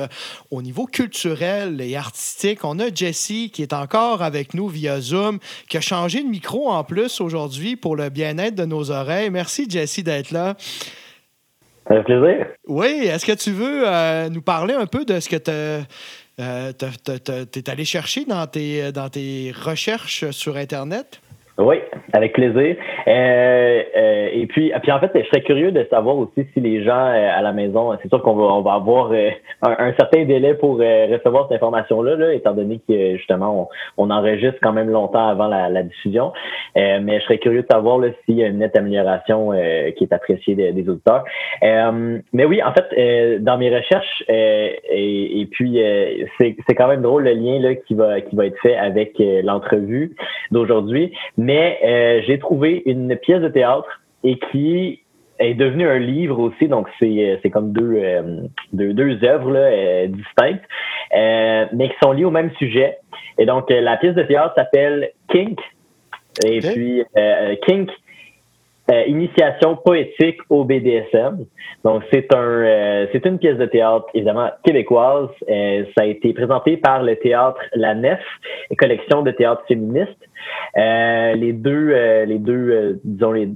[0.51, 2.64] au niveau culturel et artistique.
[2.64, 6.70] On a Jessie qui est encore avec nous via Zoom, qui a changé de micro
[6.70, 9.31] en plus aujourd'hui pour le bien-être de nos oreilles.
[9.31, 10.55] Merci, Jessie, d'être là.
[11.89, 12.47] Ça fait plaisir.
[12.66, 15.51] Oui, est-ce que tu veux euh, nous parler un peu de ce que tu
[16.41, 21.21] es allé chercher dans tes, dans tes recherches sur Internet?
[21.59, 21.77] Oui,
[22.12, 22.76] avec plaisir.
[23.08, 27.06] Euh, euh, et puis, en fait, je serais curieux de savoir aussi si les gens
[27.06, 29.30] euh, à la maison, c'est sûr qu'on va, on va avoir euh,
[29.62, 34.11] un, certain délai pour euh, recevoir cette information-là, là, étant donné que justement, on, on
[34.11, 36.32] enregistre quand même longtemps avant la, diffusion.
[36.76, 39.52] Mais je serais curieux de savoir s'il y a une nette amélioration
[39.96, 41.24] qui est appréciée des, auditeurs.
[41.62, 45.80] Mais oui, en fait, dans mes recherches, et, et puis
[46.38, 50.14] c'est quand même drôle le lien là, qui va qui va être fait avec l'entrevue
[50.50, 51.12] d'aujourd'hui.
[51.38, 53.88] Mais euh, j'ai trouvé une pièce de théâtre
[54.24, 55.01] et qui
[55.38, 58.03] est devenu un livre aussi, donc c'est comme deux,
[58.74, 60.62] deux, deux œuvres là, distinctes,
[61.14, 62.98] mais qui sont liées au même sujet.
[63.38, 65.59] Et donc, la pièce de théâtre s'appelle Kink.
[66.44, 67.03] Et puis,
[67.66, 67.88] Kink,
[68.90, 71.46] euh, initiation poétique au BDSM.
[71.84, 75.28] Donc c'est un euh, c'est une pièce de théâtre évidemment québécoise.
[75.48, 78.20] Euh, ça a été présenté par le théâtre La Nef,
[78.76, 80.18] collection de théâtre féministe.
[80.76, 83.49] Les deux les deux disons les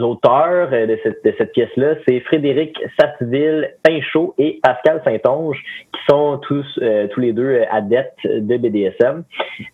[0.00, 5.58] auteurs de cette de cette pièce là, c'est Frédéric Sasseville Pinchot et Pascal Saint-Onge
[5.92, 9.24] qui sont tous tous les deux adeptes de BDSM.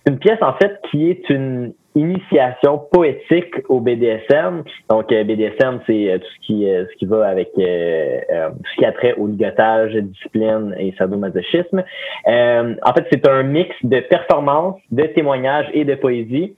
[0.09, 4.65] Une pièce en fait qui est une initiation poétique au BDSM.
[4.91, 8.71] Donc euh, BDSM, c'est euh, tout ce qui euh, ce qui va avec euh, tout
[8.73, 11.83] ce qui a trait au ligotage, discipline et sadomasochisme.
[12.27, 16.55] en fait, c'est un mix de performance, de témoignage et de poésie.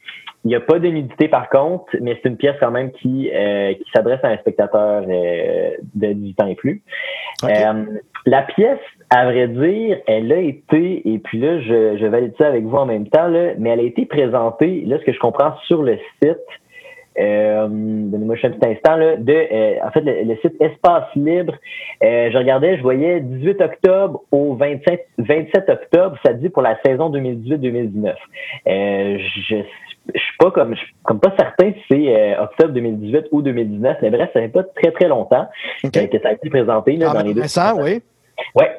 [0.46, 3.28] Il n'y a pas de nudité par contre, mais c'est une pièce quand même qui,
[3.34, 6.82] euh, qui s'adresse à un spectateur euh, de 18 ans et plus.
[7.42, 7.84] Euh,
[8.26, 8.78] la pièce,
[9.10, 12.76] à vrai dire, elle a été, et puis là, je, je valide ça avec vous
[12.76, 15.82] en même temps, là, mais elle a été présentée, là, ce que je comprends sur
[15.82, 16.36] le site,
[17.18, 21.54] euh, donnez-moi un petit instant, là, de, en fait, le, site Espace Libre.
[22.02, 27.10] je regardais, je voyais 18 octobre au 27, 27 octobre, ça dit pour la saison
[27.10, 28.14] 2018-2019.
[28.66, 29.62] je
[30.14, 34.10] je suis pas comme, comme pas certain si c'est euh, octobre 2018 ou 2019, mais
[34.10, 35.48] bref, ça fait pas très très longtemps
[35.84, 37.42] euh, que ça a été présenté là, ah, dans les deux.
[37.44, 38.02] Ça, oui.
[38.54, 38.70] Ouais.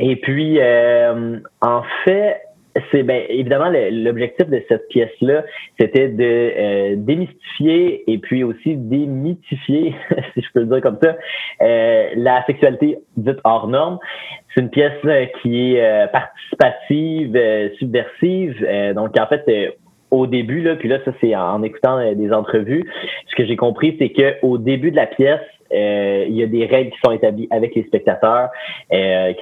[0.00, 2.40] Et puis, euh, en fait,
[2.90, 5.44] c'est ben évidemment l'objectif de cette pièce-là,
[5.78, 9.94] c'était de démystifier et puis aussi démythifier,
[10.34, 11.14] si je peux le dire comme ça,
[11.60, 14.00] la sexualité dite hors norme.
[14.52, 15.00] C'est une pièce
[15.40, 17.38] qui est participative,
[17.78, 18.66] subversive.
[18.96, 19.74] donc en fait,
[20.14, 22.84] au début, là, puis là, ça c'est en, écoutant euh, des entrevues,
[23.28, 25.40] ce que j'ai compris, c'est qu'au début de la pièce,
[25.74, 28.50] euh, il y a des règles qui sont établies avec les spectateurs.
[28.92, 29.32] Euh,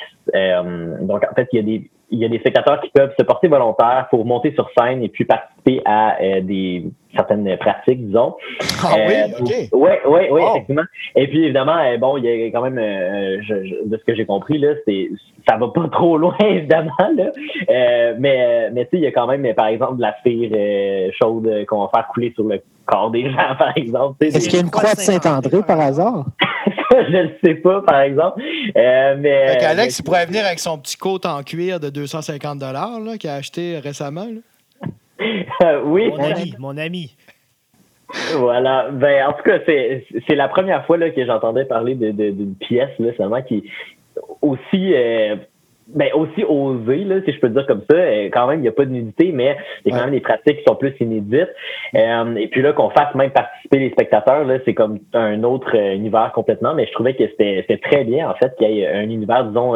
[1.01, 3.25] donc, en fait, il y a des il y a des spectateurs qui peuvent se
[3.25, 6.85] porter volontaires pour monter sur scène et puis participer à des
[7.15, 8.35] certaines pratiques, disons.
[8.83, 9.53] Ah oui, OK.
[9.73, 10.85] Oui, oui, oui, effectivement.
[11.17, 14.75] Et puis, évidemment, bon, il y a quand même, de ce que j'ai compris, là,
[14.87, 15.11] c'est
[15.49, 17.31] ça va pas trop loin, évidemment, là.
[17.69, 20.51] Euh, mais mais tu sais, il y a quand même, par exemple, de la cire
[20.55, 24.25] euh, chaude qu'on va faire couler sur le corps des gens, par exemple.
[24.25, 26.25] Est-ce qu'il y a une croix de Saint-André, par hasard?
[26.91, 28.43] je ne sais pas, par exemple.
[28.77, 32.63] Euh, mais, fait Alex, il pourrait venir avec son petit coat en cuir de 250
[33.19, 34.27] qu'il a acheté récemment.
[35.85, 36.09] oui.
[36.09, 37.17] Mon ami, mon ami.
[38.37, 38.91] Voilà.
[38.91, 43.11] Ben, en tout cas, c'est la première fois là, que j'entendais parler d'une pièce là,
[43.17, 43.65] seulement qui,
[44.41, 45.37] aussi euh,
[45.95, 47.97] ben aussi osé, là, si je peux dire comme ça.
[47.97, 50.15] Euh, quand même, il n'y a pas de nudité, mais il y a quand même
[50.15, 51.51] des pratiques qui sont plus inédites.
[51.95, 55.75] Euh, et puis là, qu'on fasse même participer les spectateurs, là, c'est comme un autre
[55.77, 56.75] univers complètement.
[56.75, 59.75] Mais je trouvais que c'était très bien, en fait, qu'il y ait un univers, disons,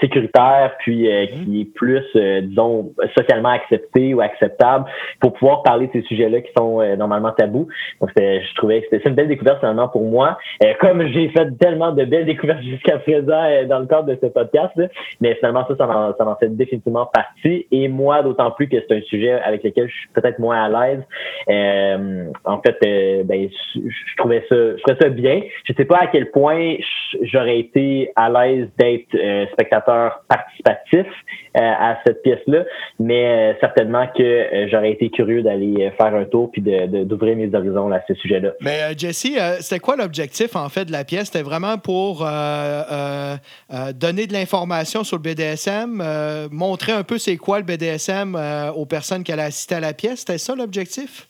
[0.00, 1.44] sécuritaire, puis mm-hmm.
[1.44, 2.04] qui est plus,
[2.42, 4.84] disons, socialement accepté ou acceptable
[5.20, 7.68] pour pouvoir parler de ces sujets-là qui sont normalement tabous.
[8.00, 10.38] Donc, je trouvais que c'était une belle découverte finalement pour moi.
[10.80, 14.72] comme j'ai fait tellement de belles découvertes jusqu'à présent dans le cadre de ce podcast,
[14.76, 14.86] là,
[15.20, 17.66] mais finalement, ça, ça en, ça fait définitivement partie.
[17.70, 20.68] Et moi, d'autant plus que c'est un sujet avec lequel je suis peut-être moins à
[20.68, 21.02] l'aise.
[21.48, 25.42] Euh, en fait, euh, ben, je, trouvais ça, je trouvais ça bien.
[25.64, 26.76] Je sais pas à quel point
[27.22, 31.06] j'aurais été à l'aise d'être euh, spectateur participatif
[31.54, 32.64] à cette pièce-là,
[33.00, 38.00] mais certainement que j'aurais été curieux d'aller faire un tour puis d'ouvrir mes horizons à
[38.06, 38.52] ce sujet-là.
[38.60, 41.30] Mais Jesse, c'était quoi l'objectif en fait de la pièce?
[41.32, 47.58] C'était vraiment pour donner de l'information sur le BDSM, euh, montrer un peu c'est quoi
[47.58, 50.20] le BDSM euh, aux personnes qui allaient assister à la pièce.
[50.20, 51.28] C'était ça l'objectif?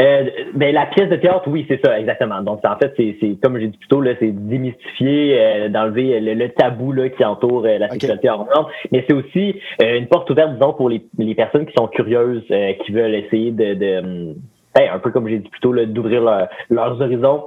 [0.00, 2.42] Euh, ben, la pièce de théâtre, oui, c'est ça, exactement.
[2.42, 7.08] Donc, en fait, c'est comme j'ai dit plus tôt, c'est démystifier, d'enlever le, tabou là,
[7.08, 8.66] qui entoure la sexualité hors norme.
[8.92, 12.44] Mais c'est aussi une porte ouverte, disons, pour les, les personnes qui sont curieuses,
[12.84, 14.34] qui veulent essayer de, de
[14.74, 16.22] ben, un peu comme j'ai dit plus tôt, d'ouvrir
[16.68, 17.44] leurs horizons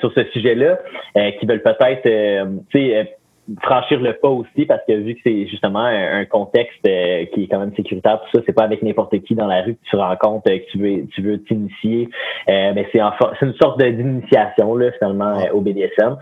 [0.00, 0.80] sur ce sujet-là,
[1.38, 2.02] qui veulent peut-être,
[2.70, 3.17] tu sais,
[3.62, 7.48] franchir le pas aussi parce que vu que c'est justement un, contexte euh, qui est
[7.48, 9.96] quand même sécuritaire, tout ça, c'est pas avec n'importe qui dans la rue que tu
[9.96, 12.08] rencontres, euh, que tu veux tu veux t'initier.
[12.48, 13.00] Euh, mais c'est
[13.40, 16.16] c'est une sorte d'initiation là finalement au BDSM.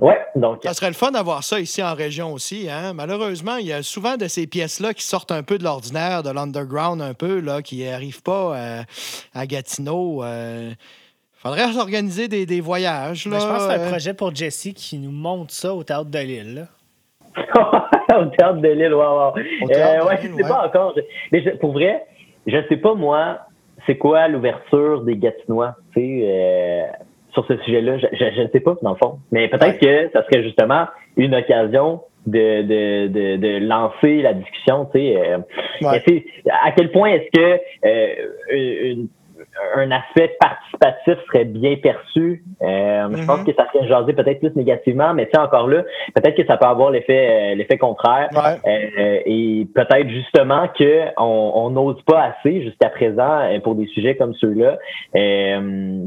[0.00, 2.68] ouais, donc ça serait le fun d'avoir ça ici en région aussi.
[2.70, 2.92] Hein?
[2.94, 6.22] Malheureusement, il y a souvent de ces pièces là qui sortent un peu de l'ordinaire,
[6.22, 8.84] de l'underground un peu là, qui arrivent pas
[9.34, 10.22] à Gatineau
[11.38, 13.26] faudrait s'organiser des, des, voyages.
[13.26, 13.38] Là.
[13.38, 13.90] je pense que c'est un euh.
[13.90, 16.66] projet pour Jesse qui nous montre ça au Théâtre de Lille.
[17.36, 19.32] au Théâtre de Lille, wow, wow.
[19.36, 20.94] Euh, ouais, je sais pas encore.
[21.32, 22.04] Mais pour vrai,
[22.46, 23.38] je sais pas, moi,
[23.86, 25.74] c'est quoi l'ouverture des Gatinois.
[25.94, 26.82] Tu sais, euh,
[27.32, 27.98] sur ce sujet-là?
[27.98, 29.18] Je ne sais pas, dans le fond.
[29.30, 30.86] Mais peut-être que ça serait justement
[31.16, 34.86] une occasion de, de, de, de lancer la discussion.
[34.94, 35.38] Tu sais, euh,
[36.62, 39.08] à quel point est-ce que euh, une,
[39.76, 42.44] un aspect participatif serait bien perçu.
[42.62, 43.46] Euh, je pense mhm.
[43.46, 45.82] que ça serait jasé peut-être plus négativement, mais tu sais, encore là,
[46.14, 48.28] peut-être que ça peut avoir l'effet euh, l'effet contraire.
[48.34, 54.34] Euh, et peut-être justement que on n'ose pas assez jusqu'à présent pour des sujets comme
[54.34, 54.78] ceux-là,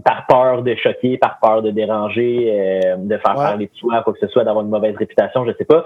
[0.03, 4.19] par peur de choquer, par peur de déranger, de faire parler de soi, quoi que
[4.19, 5.83] ce soit, d'avoir une mauvaise réputation, je sais pas.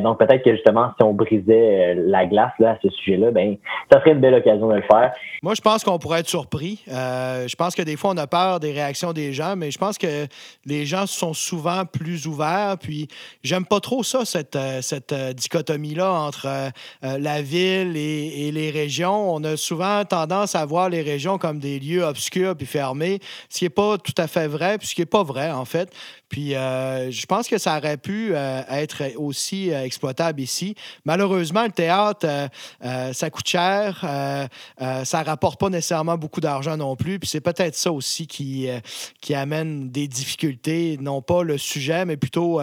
[0.00, 3.56] donc peut-être que justement, si on brisait la glace là, à ce sujet-là, ben
[3.90, 5.12] ça serait une belle occasion de le faire.
[5.42, 6.81] Moi, je pense qu'on pourrait être surpris.
[6.88, 9.78] Euh, je pense que des fois, on a peur des réactions des gens, mais je
[9.78, 10.26] pense que
[10.64, 12.76] les gens sont souvent plus ouverts.
[12.80, 13.08] Puis,
[13.42, 14.80] j'aime pas trop ça, cette, euh,
[15.12, 16.72] euh, dichotomie-là entre
[17.02, 19.34] la ville et, les régions.
[19.34, 23.58] On a souvent tendance à voir les régions comme des lieux obscurs puis fermés, ce
[23.58, 25.92] qui n'est pas tout à fait vrai, puis ce qui n'est pas vrai, en fait.
[26.32, 30.74] Puis euh, je pense que ça aurait pu euh, être aussi euh, exploitable ici.
[31.04, 32.26] Malheureusement, le théâtre,
[33.12, 34.00] ça coûte cher,
[34.78, 37.18] ça rapporte pas nécessairement beaucoup d'argent non plus.
[37.18, 38.68] Puis c'est peut-être ça aussi qui,
[39.34, 42.60] amène des difficultés, non pas le sujet, mais plutôt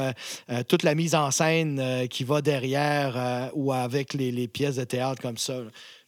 [0.67, 5.37] toute la mise en scène qui va derrière ou avec les, pièces de théâtre comme
[5.37, 5.53] ça.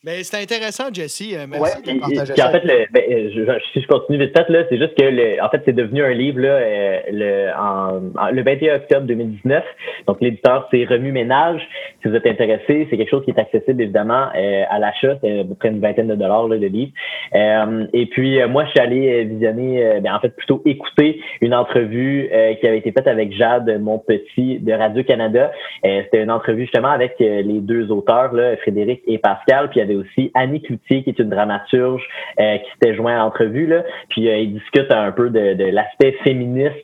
[0.04, 1.22] Mais c'est intéressant, Jesse.
[1.36, 2.47] Euh, merci de partager ça.
[2.47, 5.06] En fait, le, ben, euh, je, si je continue vite fait, là, c'est juste que
[5.06, 9.64] le, en fait, c'est devenu un livre là, euh, le, en, le 21 octobre 2019.
[10.08, 11.62] Donc, l'éditeur, c'est Remue Ménage.
[12.02, 15.20] Si vous êtes intéressé, c'est quelque chose qui est accessible évidemment à l'achat.
[15.22, 16.91] C'est à peu près une vingtaine de dollars là, le livre.
[17.93, 22.28] et puis, moi, je suis allé visionner, ben, en fait, plutôt écouter une entrevue
[22.60, 25.52] qui avait été faite avec Jade mon petit de Radio-Canada.
[25.84, 29.70] C'était une entrevue justement avec les deux auteurs, là, Frédéric et Pascal.
[29.70, 32.04] Puis, il y avait aussi Annie Cloutier, qui est une dramaturge,
[32.39, 33.68] euh, qui s'était joint à l'entrevue.
[33.68, 33.84] Là.
[34.10, 36.76] Puis euh, ils discutent un peu de, de l'aspect féministe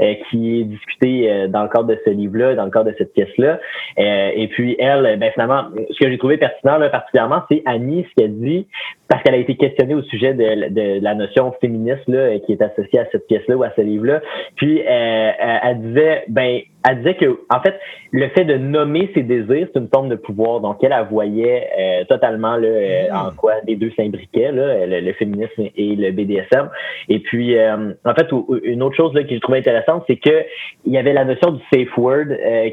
[0.00, 3.14] euh, qui est discuté dans le cadre de ce livre-là, dans le cadre de cette
[3.14, 3.58] pièce-là.
[3.96, 8.22] et puis elle, ben finalement, ce que j'ai trouvé pertinent là, particulièrement, c'est Annie, ce
[8.22, 8.66] qu'elle dit,
[9.08, 12.60] parce qu'elle a été questionnée au sujet de, de, la notion féministe là, qui est
[12.60, 14.20] associée à cette pièce-là ou à ce livre-là.
[14.56, 17.78] Puis elle disait, ben elle disait que, en fait,
[18.12, 20.60] le fait de nommer ses désirs, c'est une forme de pouvoir.
[20.60, 25.12] Donc, elle, elle voyait euh, totalement là, euh, en quoi les deux s'imbriquaient, là, le,
[25.14, 26.68] féminisme et le BDSM.
[27.08, 28.28] Et puis, euh, en fait,
[28.62, 30.44] une autre chose là, que je trouvais intéressante, c'est que
[30.84, 32.26] il y avait la notion du safe word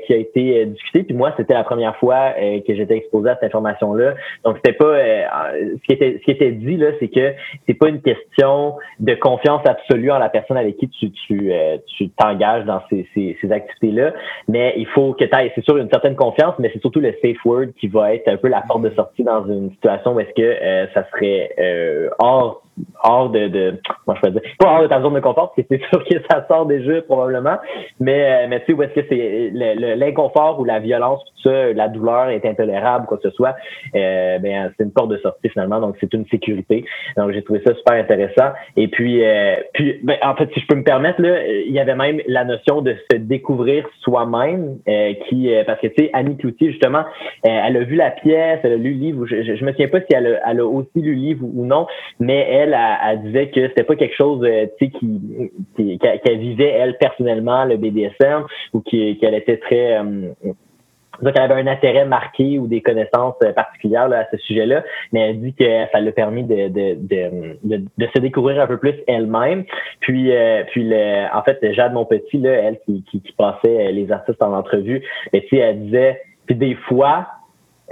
[0.05, 1.03] qui a été discutée.
[1.03, 4.13] Puis moi, c'était la première fois que j'étais exposé à cette information-là.
[4.45, 7.33] Donc, c'était pas ce qui était ce qui était dit là, c'est que
[7.65, 11.51] c'est pas une question de confiance absolue en la personne avec qui tu tu
[11.97, 14.02] tu t'engages dans ces, ces, ces activités-là
[14.47, 17.13] mais il faut que tu aies, c'est sûr, une certaine confiance, mais c'est surtout le
[17.21, 20.19] safe word qui va être un peu la porte de sortie dans une situation où
[20.19, 22.62] est-ce que euh, ça serait euh, hors
[23.03, 25.75] hors de, de moi je dire pas hors de ta zone de confort parce que
[25.75, 27.57] c'est sûr que ça sort des jeux probablement.
[27.99, 31.73] Mais euh, mais tu sais où est-ce que c'est l'inconfort ou la violence tout ça
[31.73, 33.55] la douleur est intolérable quoi que ce soit
[33.95, 35.79] euh, ben c'est une porte de sortie finalement.
[35.79, 36.85] Donc c'est une sécurité.
[37.17, 38.53] Donc j'ai trouvé ça super intéressant.
[38.77, 41.79] Et puis euh, puis ben, en fait si je peux me permettre là il y
[41.79, 46.37] avait même la notion de se découvrir soi-même euh, qui parce que tu sais Annie
[46.37, 47.03] Cloutier justement
[47.43, 49.99] elle a vu la pièce elle a lu le livre je, je, me souviens pas
[50.01, 51.87] si elle a, elle a aussi lu le livre ou, non
[52.19, 57.65] mais elle elle, disait que c'était pas quelque chose, euh, qui, qu'elle vivait elle personnellement
[57.65, 60.31] le BDSM ou qu'elle était très euh,
[61.21, 65.41] qu'elle avait un intérêt marqué ou des connaissances euh, particulières à ce sujet-là, mais elle
[65.41, 69.63] dit que ça l'a permis de, de, se découvrir un peu plus elle-même.
[69.99, 70.31] Puis,
[70.71, 75.03] puis le, en fait, Jade Monpetit, là, elle qui, qui, passait les artistes en entrevue,
[75.31, 77.27] mais, elle disait, puis des fois,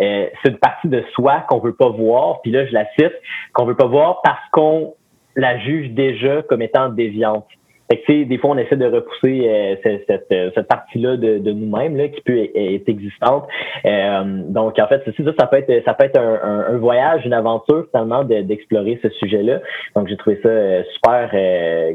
[0.01, 2.41] euh, c'est une partie de soi qu'on veut pas voir.
[2.41, 3.13] Puis là, je la cite,
[3.53, 4.95] qu'on veut pas voir parce qu'on
[5.35, 7.47] la juge déjà comme étant déviante.
[7.91, 12.07] Fait des fois, on essaie de repousser euh, cette, cette, partie-là de, de nous-mêmes là,
[12.07, 13.47] qui peut être existante.
[13.85, 17.33] Euh, donc, en fait, ça, ça peut être, ça peut être un, un, voyage, une
[17.33, 19.59] aventure finalement d'explorer ce sujet-là.
[19.95, 21.31] Donc, j'ai trouvé ça euh, super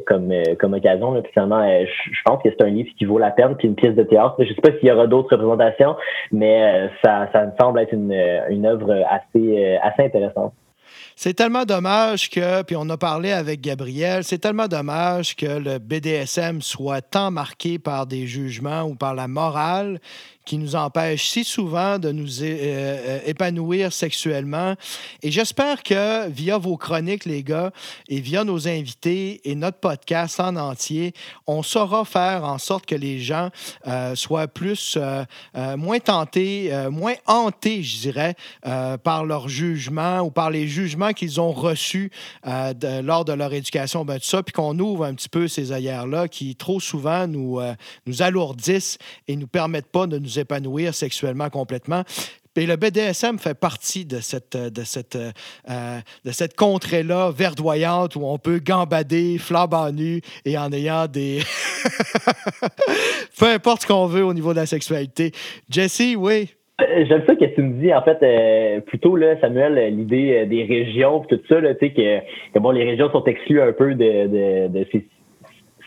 [0.06, 1.12] comme, comme occasion.
[1.12, 1.22] Là.
[1.32, 4.02] Finalement, je pense que c'est un livre qui vaut la peine, puis une pièce de
[4.02, 4.34] théâtre.
[4.38, 5.96] Je sais pas s'il y aura d'autres représentations,
[6.32, 8.12] mais ça, ça me semble être une,
[8.50, 10.52] une œuvre assez, assez intéressante.
[11.18, 15.78] C'est tellement dommage que, puis on a parlé avec Gabriel, c'est tellement dommage que le
[15.78, 19.98] BDSM soit tant marqué par des jugements ou par la morale
[20.46, 24.74] qui nous empêchent si souvent de nous épanouir sexuellement.
[25.22, 27.72] Et j'espère que via vos chroniques, les gars,
[28.08, 31.12] et via nos invités et notre podcast en entier,
[31.46, 33.50] on saura faire en sorte que les gens
[34.14, 34.96] soient plus,
[35.76, 38.34] moins tentés, moins hantés, je dirais,
[39.02, 42.10] par leur jugement ou par les jugements qu'ils ont reçus
[42.44, 46.28] lors de leur éducation, ben, tout ça, puis qu'on ouvre un petit peu ces ailleurs-là
[46.28, 47.74] qui trop souvent nous, euh,
[48.06, 52.02] nous alourdissent et nous permettent pas de nous épanouir sexuellement complètement.
[52.58, 58.22] Et le BDSM fait partie de cette, de cette, euh, de cette contrée-là verdoyante où
[58.24, 61.40] on peut gambader, flambant nu et en ayant des.
[63.38, 65.32] Peu importe ce qu'on veut au niveau de la sexualité.
[65.68, 66.54] Jesse, oui?
[66.80, 71.20] Euh, j'aime ça que tu me dis, en fait, plutôt, là, Samuel, l'idée des régions,
[71.28, 74.86] tout ça, là, que, que bon, les régions sont exclues un peu de, de, de
[74.92, 75.04] ces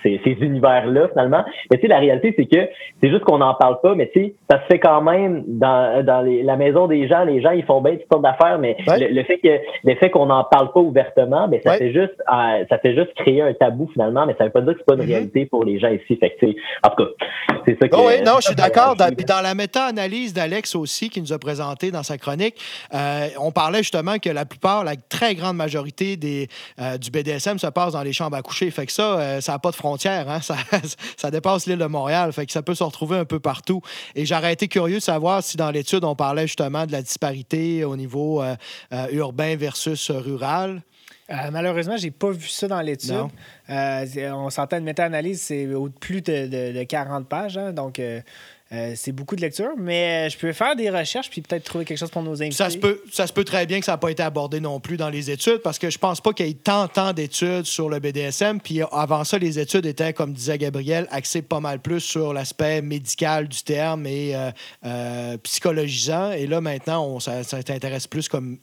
[0.03, 1.43] ces, ces univers-là, finalement.
[1.71, 2.69] Mais tu sais, la réalité, c'est que
[3.01, 6.03] c'est juste qu'on n'en parle pas, mais tu sais, ça se fait quand même dans,
[6.03, 7.23] dans les, la maison des gens.
[7.23, 10.27] Les gens, ils font bien toutes sortes d'affaires, mais le, fait que le fait qu'on
[10.27, 13.89] n'en parle pas ouvertement, mais ça fait juste euh, ça fait juste créer un tabou
[13.93, 15.13] finalement, mais ça veut pas dire que c'est pas une mm-hmm.
[15.13, 16.17] réalité pour les gens ici.
[16.17, 17.25] Fait que, en tout cas,
[17.65, 17.95] c'est ça que.
[17.95, 18.95] Oh oui, non, je suis d'accord.
[18.95, 22.55] Dans, dans la méta-analyse d'Alex aussi, qui nous a présenté dans sa chronique,
[22.93, 26.47] euh, on parlait justement que la plupart, la très grande majorité des,
[26.79, 28.69] euh, du BDSM se passe dans les chambres à coucher.
[28.71, 29.75] Fait que ça, ça n'a pas de
[30.29, 30.39] Hein.
[31.17, 32.31] Ça, dépasse l'île de Montréal.
[32.33, 33.81] Fait que ça peut se retrouver un peu partout.
[34.15, 37.83] Et j'aurais été curieux de savoir si dans l'étude, on parlait justement de la disparité
[37.83, 38.55] au niveau euh,
[38.93, 40.81] euh, urbain versus rural.
[41.29, 43.13] Euh, malheureusement, j'ai pas vu ça dans l'étude.
[43.69, 45.67] on s'entend une méta-analyse, c'est
[45.99, 47.57] plus de, 40 pages.
[47.57, 48.01] Hein, donc,
[48.71, 51.85] euh, c'est beaucoup de lecture, mais euh, je peux faire des recherches puis peut-être trouver
[51.85, 52.55] quelque chose pour nos invités.
[52.55, 54.79] Ça se peut, ça se peut très bien que ça n'a pas été abordé non
[54.79, 57.65] plus dans les études parce que je pense pas qu'il y ait tant, tant d'études
[57.65, 58.59] sur le BDSM.
[58.61, 62.83] Puis avant ça, les études étaient, comme disait Gabriel, axées pas mal plus sur l'aspect
[62.83, 64.35] médical du terme et
[64.85, 66.31] euh, psychologisant.
[66.31, 68.59] Et là, maintenant, on, ça, ça t'intéresse plus comme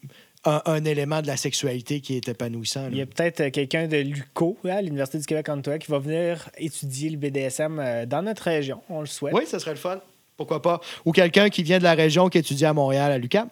[0.47, 2.89] un, élément de la sexualité qui est épanouissant.
[2.91, 5.99] Il y a peut-être euh, quelqu'un de l'UCO, à l'Université du Québec en qui va
[5.99, 8.81] venir étudier le BDSM euh, dans notre région.
[8.89, 9.35] On le souhaite.
[9.35, 10.01] Oui, ce serait le fun
[10.37, 13.49] pourquoi pas, ou quelqu'un qui vient de la région qui étudie à Montréal, à l'UQAM.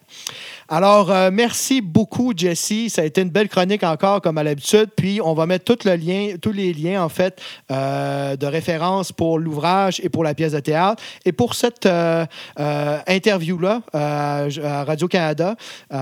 [0.68, 2.88] Alors, euh, merci beaucoup, Jesse.
[2.88, 4.90] Ça a été une belle chronique encore, comme à l'habitude.
[4.94, 10.08] Puis, on va mettre tous les liens, en fait, euh, de référence pour l'ouvrage et
[10.08, 11.02] pour la pièce de théâtre.
[11.24, 12.26] Et pour cette euh,
[13.06, 15.56] interview-là, à Radio-Canada,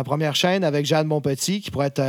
[0.05, 2.03] première chaîne, avec Jeanne Monpetit, qui pourrait être,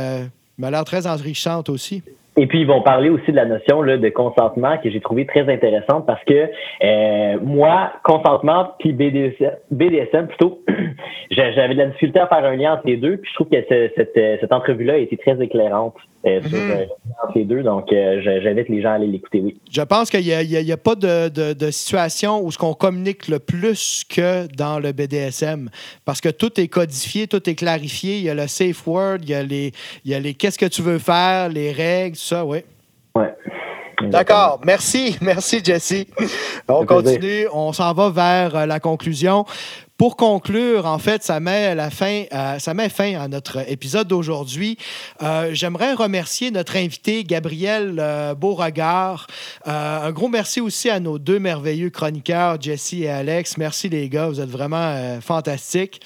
[0.58, 2.02] m'a l'air très enrichissante aussi.
[2.36, 5.24] Et puis, ils vont parler aussi de la notion là, de consentement que j'ai trouvé
[5.24, 6.50] très intéressante parce que
[6.82, 10.60] euh, moi, consentement puis BDSM, plutôt,
[11.30, 13.18] j'avais de la difficulté à faire un lien entre les deux.
[13.18, 15.94] Puis je trouve que cette, cette entrevue-là a été très éclairante
[16.26, 16.70] euh, sur mhm.
[16.70, 16.86] euh,
[17.22, 17.62] entre les deux.
[17.62, 19.60] Donc, j'invite les gens à aller l'écouter, oui.
[19.70, 23.28] Je pense qu'il n'y a, a, pas de, de, de, situation où ce qu'on communique
[23.28, 25.68] le plus que dans le BDSM
[26.04, 28.16] parce que tout est codifié, tout est clarifié.
[28.16, 29.72] Il y a le safe word, il y a les,
[30.04, 32.58] il y a les qu'est-ce que tu veux faire, les règles, ça, oui.
[33.14, 33.26] Oui.
[34.02, 34.60] D'accord.
[34.64, 35.16] Merci.
[35.22, 36.06] Merci, Jesse.
[36.68, 37.46] On continue.
[37.52, 39.44] On s'en va vers euh, la conclusion.
[39.96, 44.08] Pour conclure, en fait, ça met, la fin, euh, ça met fin à notre épisode
[44.08, 44.76] d'aujourd'hui.
[45.22, 49.26] Euh, j'aimerais remercier notre invité, Gabriel Beauregard.
[49.64, 53.56] un gros merci aussi à nos deux merveilleux chroniqueurs, Jesse et Alex.
[53.56, 56.00] Merci les gars, vous êtes vraiment fantastiques.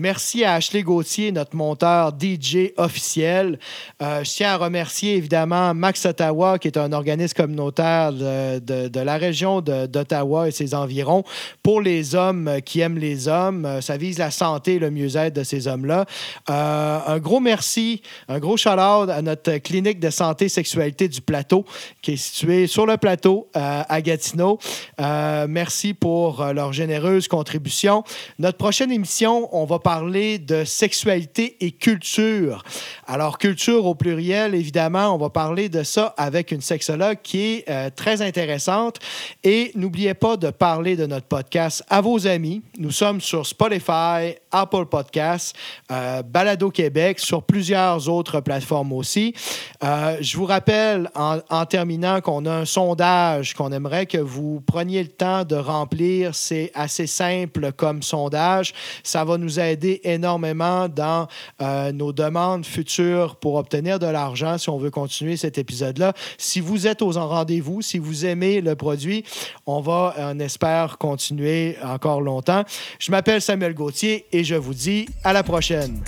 [0.00, 3.60] Merci à Ashley Gauthier, notre monteur DJ officiel.
[4.02, 9.16] Euh, je tiens à remercier évidemment Max Ottawa, qui est un organisme communautaire de, la
[9.16, 11.22] région d'Ottawa et ses environs
[11.62, 13.66] pour les hommes qui aiment les hommes.
[13.66, 16.06] Euh, ça vise la santé et le mieux-être de ces hommes-là.
[16.50, 21.20] Euh, un gros merci, un gros shout-out à notre clinique de santé et sexualité du
[21.20, 21.64] plateau,
[22.02, 24.58] qui est située sur le plateau à Gatineau.
[24.98, 28.02] merci pour leur généreuse contribution.
[28.40, 32.64] Notre prochaine émission, on va parler de sexualité et culture.
[33.06, 37.64] Alors, culture au pluriel, évidemment, on va parler de ça avec une sexologue qui est
[37.68, 38.98] euh, très intéressante.
[39.44, 42.62] Et n'oubliez pas de parler de notre podcast à vos amis.
[42.78, 45.54] Nous sommes sur Spotify, Apple Podcasts,
[45.90, 49.34] euh, Balado Québec, sur plusieurs autres plateformes aussi.
[49.82, 55.02] Euh, je vous rappelle en, terminant qu'on a un sondage qu'on aimerait que vous preniez
[55.02, 56.34] le temps de remplir.
[56.34, 58.72] C'est assez simple comme sondage.
[59.02, 61.26] Ça va nous aider aider énormément dans
[61.60, 66.14] euh, nos demandes futures pour obtenir de l'argent si on veut continuer cet épisode-là.
[66.38, 69.24] Si vous êtes aux rendez-vous, si vous aimez le produit,
[69.66, 72.64] on va, on espère, continuer encore longtemps.
[72.98, 76.02] Je m'appelle Samuel Gauthier et je vous dis à la prochaine.